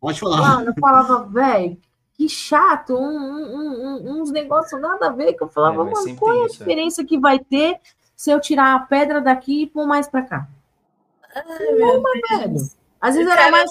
[0.01, 0.37] Pode falar.
[0.41, 1.77] Mano, eu falava, velho,
[2.15, 3.83] que chato, um- um-
[4.17, 6.47] um- uns negócios nada a ver, que eu falava, É, mas mano, qual é a
[6.47, 6.59] isso, é.
[6.59, 7.81] diferença que vai ter
[8.17, 10.49] se eu tirar a pedra daqui e pôr mais pra cá?
[11.35, 11.45] Ai,
[11.75, 12.77] meu Velho, Deus.
[13.01, 13.71] às vezes era mais,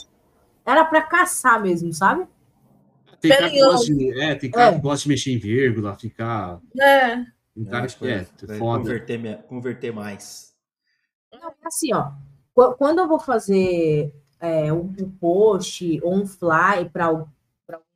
[0.65, 2.25] era pra caçar mesmo, sabe?
[3.19, 4.75] Tem cara que gosta de, é, tem cara É.
[4.75, 6.59] que gosta de mexer em vírgula, ficar.
[6.79, 7.17] É.
[7.55, 8.59] Um cara que é, foda.
[8.59, 10.53] Converter, converter mais.
[11.33, 12.11] Não, é assim, ó,
[12.53, 17.25] qu- quando eu vou fazer é, um, post ou um fly para um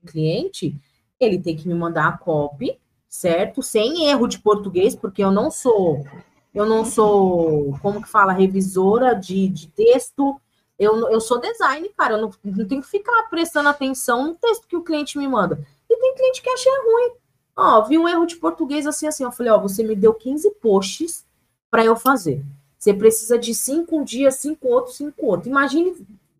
[0.05, 0.79] cliente,
[1.19, 3.61] ele tem que me mandar a copy, certo?
[3.61, 6.05] Sem erro de português, porque eu não sou,
[6.53, 10.39] eu não sou, como que fala, revisora de, de texto.
[10.77, 14.67] Eu, eu sou design, cara, eu não, não tenho que ficar prestando atenção no texto
[14.67, 15.65] que o cliente me manda.
[15.89, 17.11] E tem cliente que acha ruim.
[17.55, 19.23] Ó, vi um erro de português assim, assim.
[19.23, 21.25] Eu falei, ó, você me deu 15 posts
[21.69, 22.43] para eu fazer.
[22.77, 25.47] Você precisa de cinco um dia, cinco outro, cinco outro.
[25.47, 25.95] Imagine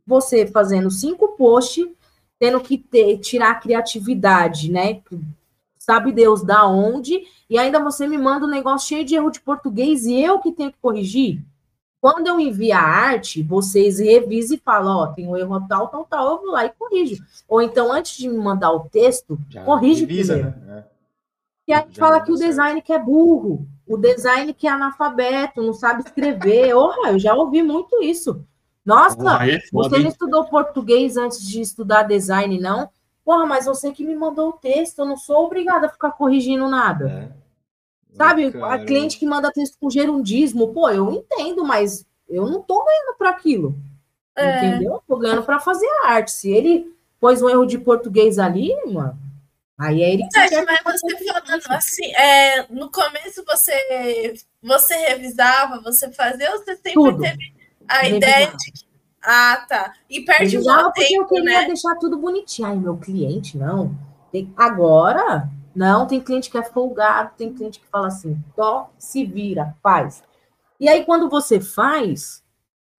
[0.06, 1.88] você fazendo cinco posts,
[2.40, 5.02] tendo que ter, tirar a criatividade, né?
[5.78, 9.42] Sabe Deus da onde, e ainda você me manda um negócio cheio de erro de
[9.42, 11.44] português e eu que tenho que corrigir.
[12.00, 16.04] Quando eu envio a arte, vocês revisam e falam, ó, tem um erro tal, tal,
[16.06, 17.24] tal, eu vou lá e corrijo.
[17.48, 20.60] Ou então, antes de me mandar o texto, Já corrige revisa, primeiro.
[20.62, 20.86] né?
[21.68, 25.62] E aí Já fala que o design que é burro, o design que é analfabeto,
[25.62, 26.74] não sabe escrever.
[26.76, 28.44] Orra, eu já ouvi muito isso.
[28.86, 32.90] Nossa, é você não estudou português antes de estudar design, não?
[33.24, 36.68] Porra, mas você que me mandou o texto, eu não sou obrigada a ficar corrigindo
[36.68, 37.10] nada.
[37.10, 37.42] É.
[38.16, 42.84] Sabe, a cliente que manda texto com gerundismo, pô, eu entendo, mas eu não tô
[42.84, 43.76] ganhando para aquilo.
[44.36, 44.66] É.
[44.66, 44.94] Entendeu?
[44.96, 46.32] Eu tô ganhando para fazer arte.
[46.32, 49.18] Se ele pôs um erro de português ali, mano,
[49.78, 55.80] aí é ele que quer mas você falando assim, é, no começo você, você revisava,
[55.82, 57.22] você fazia, ou você sempre Tudo.
[57.22, 57.61] teve
[58.00, 58.86] a ideia de que.
[59.24, 59.94] Ah, tá.
[60.10, 61.68] E perde muito porque eu tempo, queria né?
[61.68, 62.68] deixar tudo bonitinho.
[62.68, 63.96] Ai, meu cliente, não.
[64.32, 69.24] Tem- Agora, não, tem cliente que é folgado, tem cliente que fala assim, tó, se
[69.26, 70.24] vira, faz.
[70.80, 72.44] E aí, quando você faz,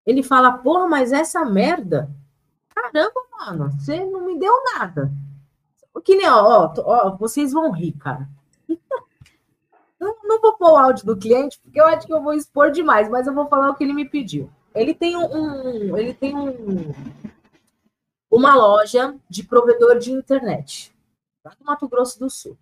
[0.07, 2.09] ele fala, porra, mas essa merda,
[2.75, 5.11] caramba, mano, você não me deu nada.
[6.05, 8.29] Que nem, ó, ó, ó, vocês vão rir, cara.
[10.01, 12.73] No, não vou pôr o áudio do cliente, porque eu acho que eu vou expor
[12.73, 14.51] demais, mas eu vou falar o que ele me pediu.
[14.75, 16.93] Ele tem um, ele tem um,
[18.31, 20.93] uma loja de provedor de internet,
[21.45, 22.57] lá do Mato Grosso do Sul.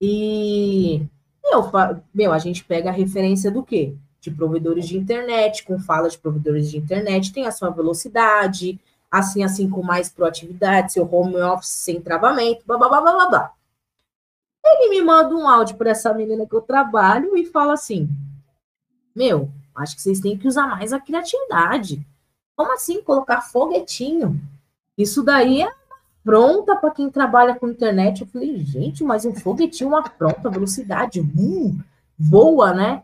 [0.00, 1.06] E
[1.44, 1.70] meu,
[2.12, 3.94] meu, a gente pega a referência do quê?
[4.20, 8.80] De provedores de internet, com fala de provedores de internet, tem a sua velocidade,
[9.10, 13.54] assim, assim, com mais proatividade, seu home office sem travamento, blá, blá, blá, blá, blá.
[14.64, 18.08] Ele me manda um áudio para essa menina que eu trabalho e fala assim:
[19.14, 22.04] Meu, acho que vocês têm que usar mais a criatividade.
[22.56, 24.40] Como assim colocar foguetinho?
[24.96, 25.72] Isso daí é
[26.22, 28.22] pronta para quem trabalha com internet.
[28.22, 31.76] Eu falei, gente, mas um foguetinho, uma pronta velocidade, uh,
[32.18, 33.02] voa, né?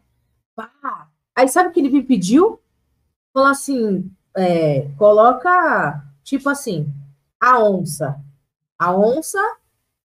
[0.54, 1.08] Pá.
[1.36, 2.60] Aí sabe o que ele me pediu?
[3.32, 6.92] Falou assim: é, coloca, tipo assim,
[7.40, 8.20] a onça.
[8.78, 9.38] A onça,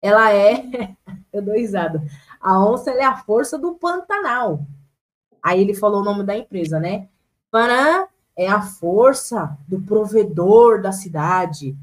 [0.01, 0.95] ela é.
[1.33, 2.03] eu dou risada.
[2.41, 4.65] A onça é a força do Pantanal.
[5.43, 7.09] Aí ele falou o nome da empresa, né?
[7.51, 11.77] Panã é a força do provedor da cidade.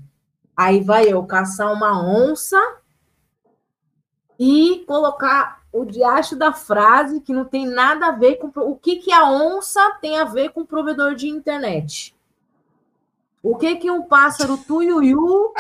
[0.56, 2.58] Aí vai eu caçar uma onça
[4.40, 8.98] e colocar o diacho da frase que não tem nada a ver com o que
[8.98, 12.16] que a onça tem a ver com o provedor de internet.
[13.44, 15.54] O que que um pássaro tuiuiu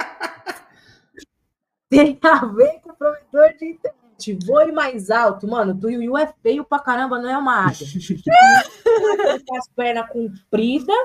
[1.89, 4.06] tem a ver com o provedor de internet?
[4.45, 5.79] Voe mais alto, mano.
[5.79, 7.87] Tuiuiu é feio pra caramba, não é uma águia.
[9.45, 10.95] Tem as pernas compridas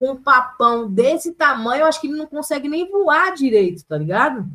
[0.00, 4.46] um papão desse tamanho, eu acho que ele não consegue nem voar direito, tá ligado?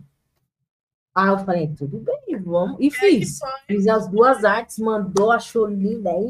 [1.15, 2.77] Aí eu falei, tudo bem, vamos.
[2.79, 3.39] E fiz.
[3.67, 6.11] Fiz as duas artes, mandou, achou linda.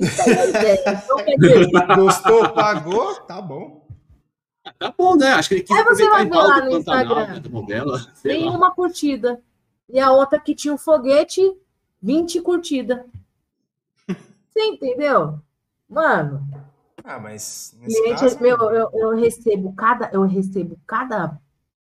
[1.39, 3.15] Então, Gostou, pagou?
[3.21, 3.85] Tá bom.
[4.77, 5.31] Tá bom, né?
[5.33, 7.27] Acho que ele quis Aí você vai ver lá no Instagram.
[7.27, 7.41] Né,
[8.23, 9.41] Tem uma curtida.
[9.89, 11.41] E a outra que tinha um foguete,
[12.01, 13.03] 20 curtidas.
[14.07, 15.39] Você entendeu?
[15.87, 16.47] Mano,
[17.03, 18.39] ah, mas cliente, caso...
[18.41, 21.39] meu, eu, eu recebo cada, eu recebo cada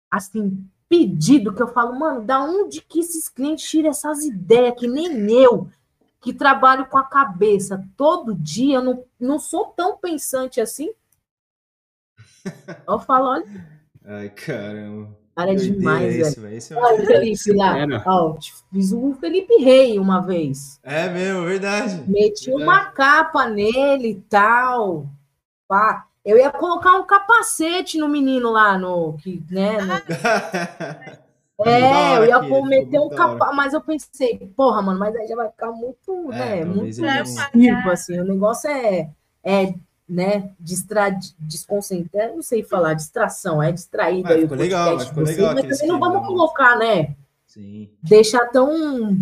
[0.09, 4.87] assim pedido que eu falo, mano, da onde que esses clientes tiram essas ideias que
[4.87, 5.69] nem eu
[6.21, 10.93] que trabalho com a cabeça todo dia, eu não, não sou tão pensante assim.
[12.87, 13.81] Eu falo, olha.
[14.05, 15.17] Ai, caramba.
[15.41, 16.55] Cara, é demais, esse, velho.
[16.55, 17.75] Esse é olha o Felipe lá.
[18.05, 18.37] Ó,
[18.71, 20.79] fiz o Felipe Rei uma vez.
[20.83, 22.03] É mesmo, verdade.
[22.07, 22.63] Meti verdade.
[22.63, 25.07] uma capa nele e tal.
[25.67, 26.05] Pá.
[26.23, 29.17] Eu ia colocar um capacete no menino lá no.
[29.17, 31.21] Que, né, no...
[31.63, 35.35] É, eu ia pôr, meter um capacete, mas eu pensei, porra, mano, mas aí já
[35.35, 39.11] vai ficar muito, é, né, muito nocivo, assim, o negócio é,
[39.43, 39.75] é
[40.11, 41.09] né, distra,
[41.39, 44.29] desconcentrar, não sei falar, distração, é distraída.
[44.29, 45.53] Mas ficou legal, mas ficou legal.
[45.53, 47.15] Mas também não vamos colocar, né?
[47.47, 47.89] Sim.
[48.03, 49.17] Deixar tão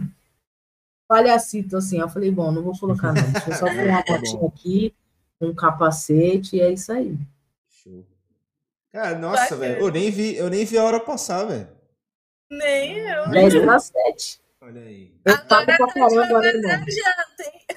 [1.08, 2.00] palhacito assim.
[2.00, 3.22] Eu falei, bom, não vou colocar, não.
[3.32, 4.96] Deixa eu só pôr uma botinha aqui,
[5.40, 7.16] um capacete, e é isso aí.
[7.70, 8.04] Show.
[8.92, 11.68] Cara, nossa, velho, eu nem vi, eu nem vi a hora passar, velho.
[12.50, 13.30] Nem eu.
[13.30, 14.42] 10 para 7.
[14.62, 15.14] Olha aí.
[15.24, 16.86] Eu tava pra caramba, né, irmão?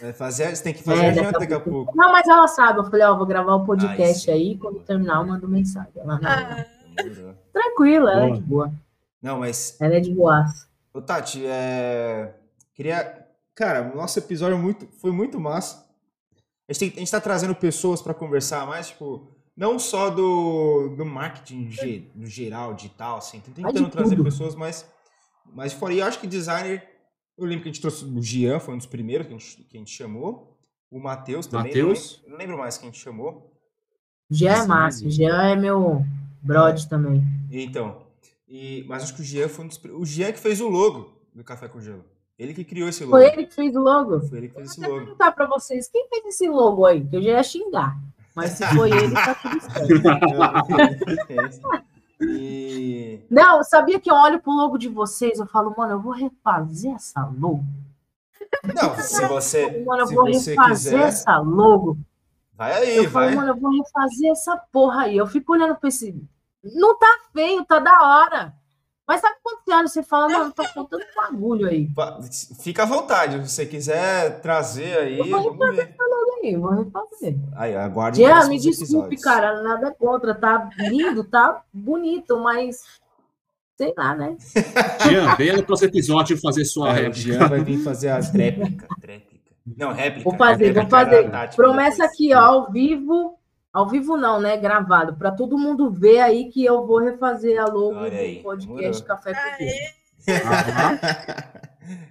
[0.02, 1.96] É fazer, você tem que fazer é, a janta daqui a pouco.
[1.96, 2.80] Não, mas ela sabe.
[2.80, 4.58] Eu falei, ó, vou gravar o um podcast Ai, aí.
[4.58, 5.92] Quando terminar, eu mando mensagem.
[5.96, 6.28] Ela não.
[6.28, 6.66] Ah.
[7.52, 8.72] Tranquila, ela é de boa.
[9.22, 9.76] Não, mas.
[9.80, 10.44] Ela é de boa.
[10.92, 12.34] Ô, Tati, é...
[12.74, 13.26] queria.
[13.54, 14.88] Cara, o nosso episódio muito...
[15.00, 15.86] foi muito massa.
[16.68, 16.96] A gente, tem...
[16.96, 21.70] a gente tá trazendo pessoas para conversar mais, tipo, não só do, do marketing
[22.16, 23.38] no geral, digital, assim.
[23.38, 24.84] Tentando trazer pessoas mais
[25.54, 26.82] mas fora, eu acho que designer,
[27.44, 29.56] eu lembro que a gente trouxe o Gian, foi um dos primeiros que a gente,
[29.64, 30.56] que a gente chamou.
[30.90, 31.68] O Matheus também.
[31.68, 32.20] Matheus?
[32.24, 33.50] Não, não, lembro mais quem a gente chamou.
[34.30, 36.04] Jean é massa, Jean é meu
[36.42, 37.22] brother também.
[37.50, 38.02] Então,
[38.48, 41.12] e, mas acho que o Jean foi um dos O Jean que fez o logo
[41.34, 42.04] do Café com Gelo.
[42.38, 43.16] Ele que criou esse logo.
[43.16, 44.20] Foi ele que fez o logo?
[44.20, 44.92] Foi ele que fez esse logo.
[44.92, 47.06] Vou perguntar pra vocês, quem fez esse logo aí?
[47.06, 47.98] Que eu já ia xingar.
[48.34, 49.60] Mas se foi ele, tá tudo
[51.26, 51.91] certo.
[52.22, 53.24] E...
[53.30, 56.94] Não, sabia que eu olho pro logo de vocês, eu falo, mano, eu vou refazer
[56.94, 57.64] essa logo.
[58.64, 59.84] Não, se você.
[59.84, 61.98] Mano, eu se vou refazer quiser, essa logo.
[62.54, 63.28] Vai aí, eu vai.
[63.28, 65.16] Falo, mano, eu vou refazer essa porra aí.
[65.16, 66.14] Eu fico olhando pra esse.
[66.62, 68.54] Não tá feio, tá da hora.
[69.12, 71.86] Mas sabe quantos anos você fala, mano, tá faltando bagulho aí.
[72.62, 75.18] Fica à vontade, se você quiser trazer aí.
[75.18, 75.94] Eu vou vamos ver.
[76.42, 77.36] Aí, vou refazer.
[77.54, 78.22] Aí, aguarde.
[78.22, 79.22] Jean, me desculpe, episódios.
[79.22, 82.78] cara, nada contra, tá lindo, tá bonito, mas
[83.76, 84.34] sei lá, né?
[85.04, 87.18] Jean, venha no próximo episódio fazer sua é, réplica.
[87.18, 88.88] Jean vai vir fazer a réplica.
[89.06, 89.54] réplica.
[89.76, 90.30] Não, réplica.
[90.30, 91.30] Vou fazer, vou fazer.
[91.54, 93.38] Promessa aqui, ó, ao vivo.
[93.72, 94.56] Ao vivo não, né?
[94.56, 99.32] Gravado, para todo mundo ver aí que eu vou refazer a logo do podcast Café
[99.32, 99.42] com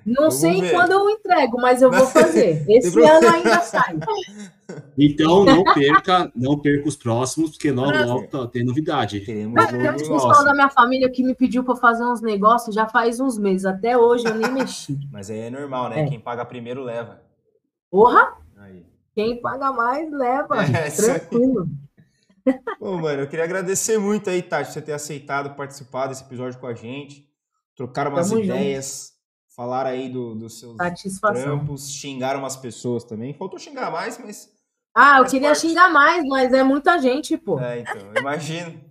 [0.06, 0.72] Não Vamos sei ver.
[0.72, 2.66] quando eu entrego, mas eu vou fazer.
[2.68, 3.98] Esse ano ainda sai.
[4.98, 9.22] Então não perca, não perca os próximos, porque logo, logo tá, tem novidade.
[9.22, 12.88] Temos tem um pessoal da minha família que me pediu para fazer uns negócios já
[12.88, 13.66] faz uns meses.
[13.66, 15.00] Até hoje eu nem mexi.
[15.12, 16.02] Mas aí é normal, né?
[16.02, 16.08] É.
[16.08, 17.22] Quem paga primeiro leva.
[17.90, 18.41] Porra!
[19.14, 20.64] Quem paga mais leva.
[20.64, 21.68] É, tranquilo.
[22.80, 26.60] Bom, mano, eu queria agradecer muito aí, Tati, por você ter aceitado participar desse episódio
[26.60, 27.30] com a gente.
[27.76, 29.10] Trocar umas Tamo ideias.
[29.10, 29.22] Junto
[29.56, 30.78] falar aí do, dos seus
[31.22, 33.34] trampos, xingaram umas pessoas também.
[33.34, 34.50] Faltou xingar mais, mas
[34.96, 35.62] ah, eu queria parte.
[35.62, 37.60] xingar mais, mas é muita gente, pô.
[37.60, 38.82] É, então, imagino.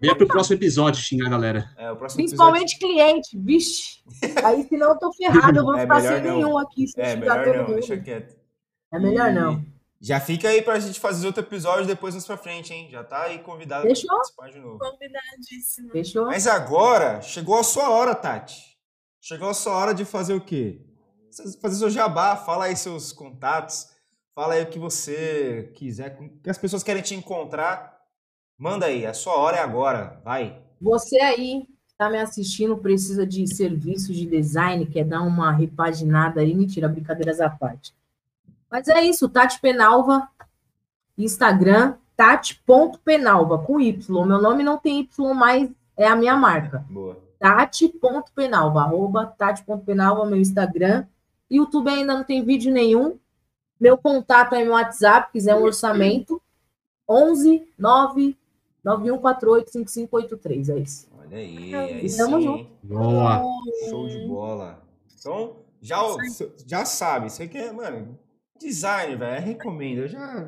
[0.00, 1.70] Vem pro próximo episódio xingar a galera.
[1.76, 2.96] É, Principalmente episódio...
[2.96, 4.02] cliente, vixe.
[4.42, 6.36] Aí senão eu tô ferrado, eu vou é ficar sem não.
[6.36, 6.86] nenhum aqui.
[6.86, 7.74] Se é, melhor não, mundo.
[7.74, 8.34] deixa quieto.
[8.94, 9.34] É melhor e...
[9.34, 9.64] não.
[10.00, 12.88] Já fica aí pra gente fazer outro episódio depois mais pra frente, hein?
[12.90, 14.06] Já tá aí convidado Fechou?
[14.06, 14.78] pra participar de novo.
[14.78, 15.90] Combinadíssimo.
[15.90, 16.26] Fechou.
[16.26, 18.78] Mas agora, chegou a sua hora, Tati.
[19.20, 20.82] Chegou a sua hora de fazer o quê?
[21.60, 23.94] Fazer seu jabá, fala aí seus contatos
[24.34, 28.00] Fala aí o que você quiser, que as pessoas querem te encontrar.
[28.58, 30.60] Manda aí, a sua hora é agora, vai.
[30.80, 36.52] Você aí está me assistindo, precisa de serviço de design, quer dar uma repaginada aí,
[36.52, 37.94] mentira, brincadeiras à parte.
[38.74, 40.28] Mas é isso, Tati Penalva,
[41.16, 44.26] Instagram, tati.penalva, com Y.
[44.26, 46.84] Meu nome não tem Y, mas é a minha marca.
[46.90, 47.16] Boa.
[47.38, 51.06] Tati.penalva, arroba tati.penalva, meu Instagram.
[51.48, 53.16] YouTube ainda não tem vídeo nenhum,
[53.78, 56.42] meu contato é meu WhatsApp, quiser um orçamento,
[57.08, 58.36] 11 9
[58.82, 61.08] 9148 5583, é isso.
[61.16, 62.66] Olha aí, aí Estamos juntos.
[62.82, 63.40] Boa.
[63.88, 64.82] Show de bola.
[65.16, 66.00] Então, já,
[66.66, 68.18] já sabe, você quer, mano,
[68.64, 69.98] design, velho, recomendo.
[70.02, 70.46] Eu já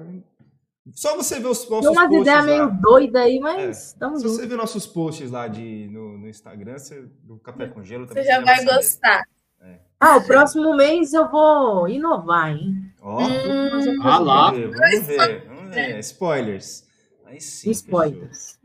[0.92, 4.28] só você ver os nossos Tem umas ideias meio doidas aí, mas estamos é.
[4.28, 8.06] Se você ver nossos posts lá de, no, no Instagram, você, do Café com Gelo,
[8.06, 9.24] você já vai gostar.
[9.60, 9.78] É.
[9.98, 12.92] Ah, o próximo mês eu vou inovar, hein?
[13.00, 14.50] Ó, hum, ah lá.
[14.52, 15.98] Vamos ver, vamos ver.
[15.98, 16.86] Spoilers.
[17.24, 17.70] Aí sim.
[17.70, 18.58] Spoilers.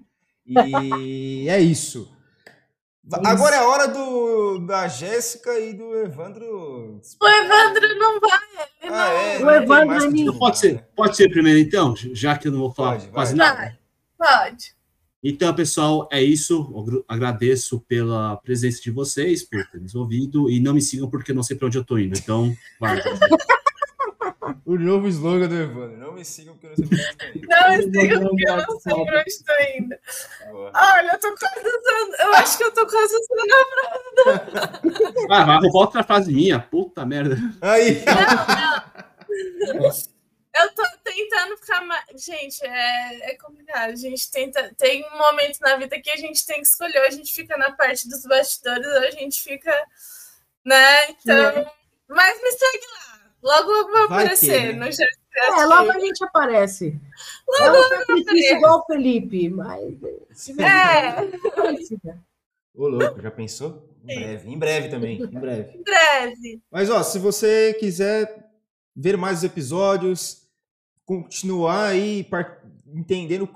[0.46, 2.16] E é isso.
[3.26, 7.02] Agora é a hora do, da Jéssica e do Evandro.
[7.20, 8.40] O Evandro não vai.
[8.84, 12.60] Ah, é, o Evandro não pode ser, pode ser primeiro, então, já que eu não
[12.60, 13.48] vou falar pode, quase vai.
[13.48, 13.80] nada.
[14.18, 14.82] Pode.
[15.24, 16.54] Então, pessoal, é isso.
[16.76, 20.50] Eu agradeço pela presença de vocês, por ter nos ouvido.
[20.50, 22.18] E não me sigam porque eu não sei para onde eu estou indo.
[22.18, 23.00] Então, vai.
[24.66, 25.98] o novo slogan do Evandro.
[25.98, 27.48] Não me sigam porque eu não sei onde estou indo.
[27.48, 29.96] Não me sigam porque eu não sei onde estou indo.
[30.74, 32.16] Olha, eu tô quase usando.
[32.20, 35.28] Eu acho que eu tô quase usando a frase.
[35.30, 36.60] Ah, mas volta a frase minha.
[36.60, 37.38] Puta merda.
[37.62, 38.04] Aí.
[38.06, 39.92] Não, não.
[40.54, 42.04] Eu tô tentando ficar mais.
[42.16, 43.92] Gente, é, é complicado.
[43.92, 44.74] A gente tenta.
[44.76, 47.00] Tem um momento na vida que a gente tem que escolher.
[47.00, 49.72] Ou a gente fica na parte dos bastidores, ou a gente fica.
[50.66, 51.12] Né?
[51.12, 51.72] Então.
[52.10, 53.11] Mas me segue lá.
[53.44, 54.86] Logo, logo vai, vai aparecer ter, né?
[54.86, 57.00] no É, logo a gente aparece.
[57.48, 59.94] Logo, é um sacrifício igual o Felipe, mas.
[60.60, 61.16] É.
[62.74, 63.90] Ô, louco, já pensou?
[64.04, 65.78] Em breve, em breve também, em breve.
[65.78, 66.62] Em breve.
[66.72, 68.50] Mas, ó, se você quiser
[68.96, 70.48] ver mais episódios,
[71.06, 72.28] continuar aí
[72.88, 73.48] entendendo.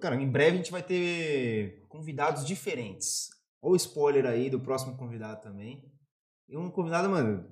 [0.00, 3.30] Cara, em breve a gente vai ter convidados diferentes.
[3.60, 5.84] Ou spoiler aí do próximo convidado também.
[6.48, 7.44] E um convidado, mano,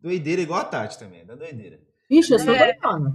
[0.00, 1.80] doideira igual a Tati também, da doideira.
[2.08, 2.72] Ixi, eu sou é.
[2.72, 3.14] doidona.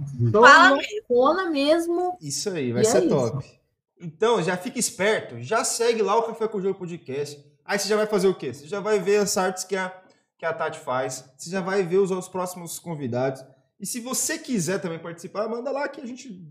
[1.08, 2.16] Loucona mesmo.
[2.20, 3.44] Isso aí, vai ser é top.
[3.44, 3.56] Isso.
[4.00, 7.42] Então, já fica esperto, já segue lá o Café com o Jogo Podcast.
[7.64, 8.52] Aí você já vai fazer o quê?
[8.52, 9.92] Você já vai ver as artes que a,
[10.38, 11.24] que a Tati faz.
[11.36, 13.44] Você já vai ver os, os próximos convidados.
[13.80, 16.42] E se você quiser também participar, manda lá que a gente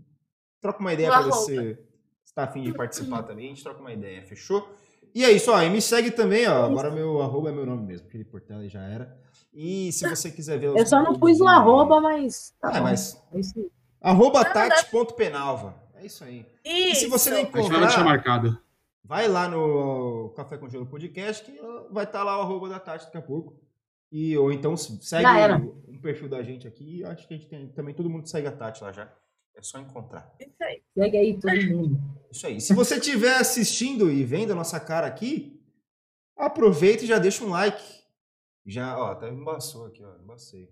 [0.60, 1.78] troca uma ideia para você
[2.36, 4.68] está afim de participar também, a gente troca uma ideia, fechou?
[5.16, 7.86] E é isso, ó, e me segue também, ó, agora meu arroba é meu nome
[7.86, 9.18] mesmo, aquele Portela já era.
[9.50, 10.66] E se você quiser ver...
[10.66, 12.54] Eu só não pus o arroba, mas...
[12.60, 13.18] Tá é, mas...
[13.32, 13.40] É
[14.02, 16.44] arroba tati.penalva, é isso aí.
[16.62, 16.92] Isso.
[16.92, 17.80] E se você não encontrar...
[17.80, 18.58] deixar marcado.
[19.02, 21.58] Vai lá no Café com Gelo Podcast, que
[21.90, 23.58] vai estar tá lá o arroba da Tati daqui a pouco.
[24.12, 27.02] E, ou então segue o, um perfil da gente aqui.
[27.06, 29.10] Acho que a gente tem também, todo mundo segue a Tati lá já.
[29.56, 30.34] É só encontrar.
[30.38, 30.82] Isso aí.
[30.94, 32.00] Segue aí todo mundo.
[32.30, 32.60] Isso aí.
[32.60, 35.60] Se você estiver assistindo e vendo a nossa cara aqui,
[36.36, 37.82] aproveita e já deixa um like.
[38.64, 40.70] Já, ó, até embaçou aqui, ó, embacei.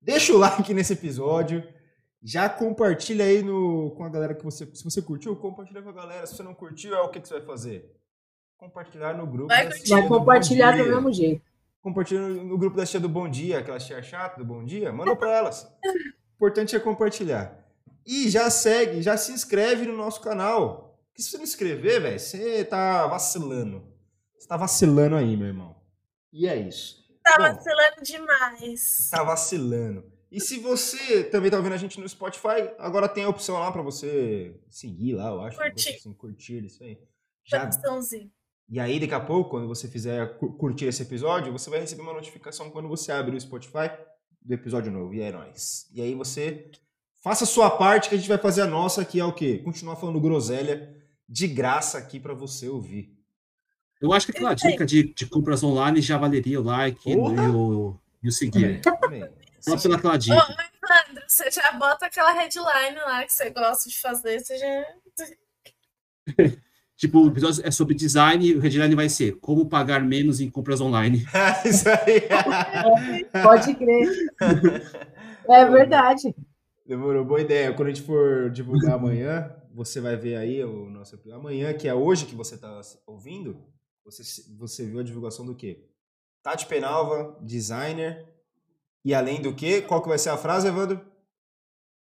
[0.00, 1.62] Deixa o like nesse episódio.
[2.22, 4.66] Já compartilha aí no, com a galera que você.
[4.74, 6.26] Se você curtiu, compartilha com a galera.
[6.26, 7.94] Se você não curtiu, é o que, que você vai fazer?
[8.56, 9.48] Compartilhar no grupo.
[9.48, 11.48] Vai, vai compartilhar do mesmo jeito
[11.80, 15.14] compartilha no grupo da tia do Bom Dia, aquela tia chata do Bom Dia, manda
[15.16, 15.64] para elas.
[15.84, 17.67] O importante é compartilhar.
[18.10, 20.98] E já segue, já se inscreve no nosso canal.
[21.08, 23.86] Porque se você não inscrever, velho, você tá vacilando.
[24.38, 25.76] Você tá vacilando aí, meu irmão.
[26.32, 27.06] E é isso.
[27.22, 29.10] tá vacilando demais.
[29.10, 30.10] Tá vacilando.
[30.32, 33.70] E se você também tá ouvindo a gente no Spotify, agora tem a opção lá
[33.70, 35.58] para você seguir lá, eu acho.
[35.58, 35.96] Curtir.
[35.96, 36.98] Assim, curtir isso aí.
[37.44, 37.68] Já,
[38.70, 42.02] e aí, daqui a pouco, quando você fizer cu- curtir esse episódio, você vai receber
[42.02, 43.90] uma notificação quando você abre o Spotify
[44.42, 45.14] do episódio novo.
[45.14, 45.86] E é nóis.
[45.90, 46.70] E aí você
[47.20, 49.60] faça a sua parte, que a gente vai fazer a nossa, que é o quê?
[49.64, 50.94] Continuar falando groselha
[51.28, 53.12] de graça aqui para você ouvir.
[54.00, 57.96] Eu acho que aquela dica de, de compras online já valeria o like e o,
[58.22, 58.80] e o seguir.
[58.80, 59.28] Também.
[59.60, 60.36] Só pelaquela Ô, dica.
[60.36, 64.84] Evandro, você já bota aquela headline lá que você gosta de fazer, você já.
[66.96, 70.50] Tipo, o episódio é sobre design e o headline vai ser como pagar menos em
[70.50, 71.24] compras online.
[71.64, 72.28] Isso aí.
[73.40, 74.08] Pode crer.
[75.48, 76.34] É verdade.
[76.88, 77.74] Demorou, boa ideia.
[77.74, 81.20] Quando a gente for divulgar amanhã, você vai ver aí o nosso.
[81.34, 83.62] Amanhã, que é hoje que você está ouvindo,
[84.02, 84.22] você,
[84.58, 85.84] você viu a divulgação do quê?
[86.42, 88.26] Tati Penalva, designer.
[89.04, 89.82] E além do quê?
[89.82, 90.98] Qual que vai ser a frase, Evandro?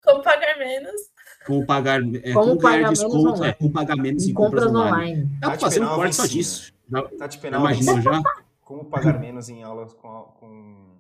[0.03, 1.01] Como pagar menos?
[1.47, 4.65] Como pagar, é, Como como pagar menos desconto, é, como pagar menos em Em compras,
[4.65, 5.13] compras online.
[5.13, 5.39] online.
[5.39, 6.41] Dá pra Tati fazer um corte só ensina.
[6.41, 6.73] disso.
[6.91, 7.73] Já, Tati Penalva.
[7.73, 8.23] imaginou já?
[8.63, 10.09] Como pagar menos em aulas com.
[10.41, 10.99] com...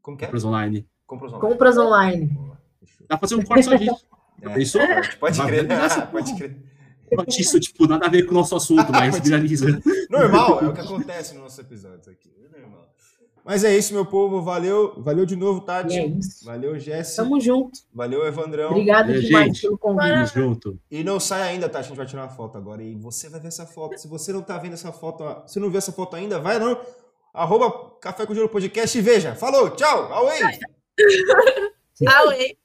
[0.00, 0.28] Como que é?
[0.28, 0.88] Compras online.
[1.06, 1.48] Compras online.
[1.50, 2.49] Compras online.
[2.80, 3.06] Fechou.
[3.08, 4.06] Dá pra fazer um corte só disso.
[4.42, 4.80] É, Pensou?
[4.80, 5.66] pode, pode crer.
[6.10, 6.56] pode crer.
[7.28, 9.66] Isso, tipo, nada a ver com o nosso assunto, mas viraliza.
[10.08, 12.32] Normal, é o que acontece nos nossos episódios aqui.
[12.54, 12.88] É normal.
[13.44, 14.40] Mas é isso, meu povo.
[14.40, 14.94] Valeu.
[15.02, 15.94] Valeu de novo, Tati.
[15.98, 16.42] é isso.
[16.46, 17.16] Valeu, Jesse.
[17.16, 17.80] Tamo junto.
[17.92, 18.70] Valeu, Evandrão.
[18.70, 19.60] Obrigado É, demais gente.
[19.60, 20.08] pelo convite.
[20.08, 20.80] Tamo junto.
[20.90, 21.80] E não sai ainda, tá?
[21.80, 22.82] A gente vai tirar uma foto agora.
[22.82, 23.98] E você vai ver essa foto.
[23.98, 26.80] Se você não tá vendo essa foto, se não viu essa foto ainda, vai não.
[27.34, 29.34] Arroba Café com Gelo Podcast e veja.
[29.34, 30.10] Falou, tchau.
[30.14, 30.40] Away!
[32.06, 32.59] Away.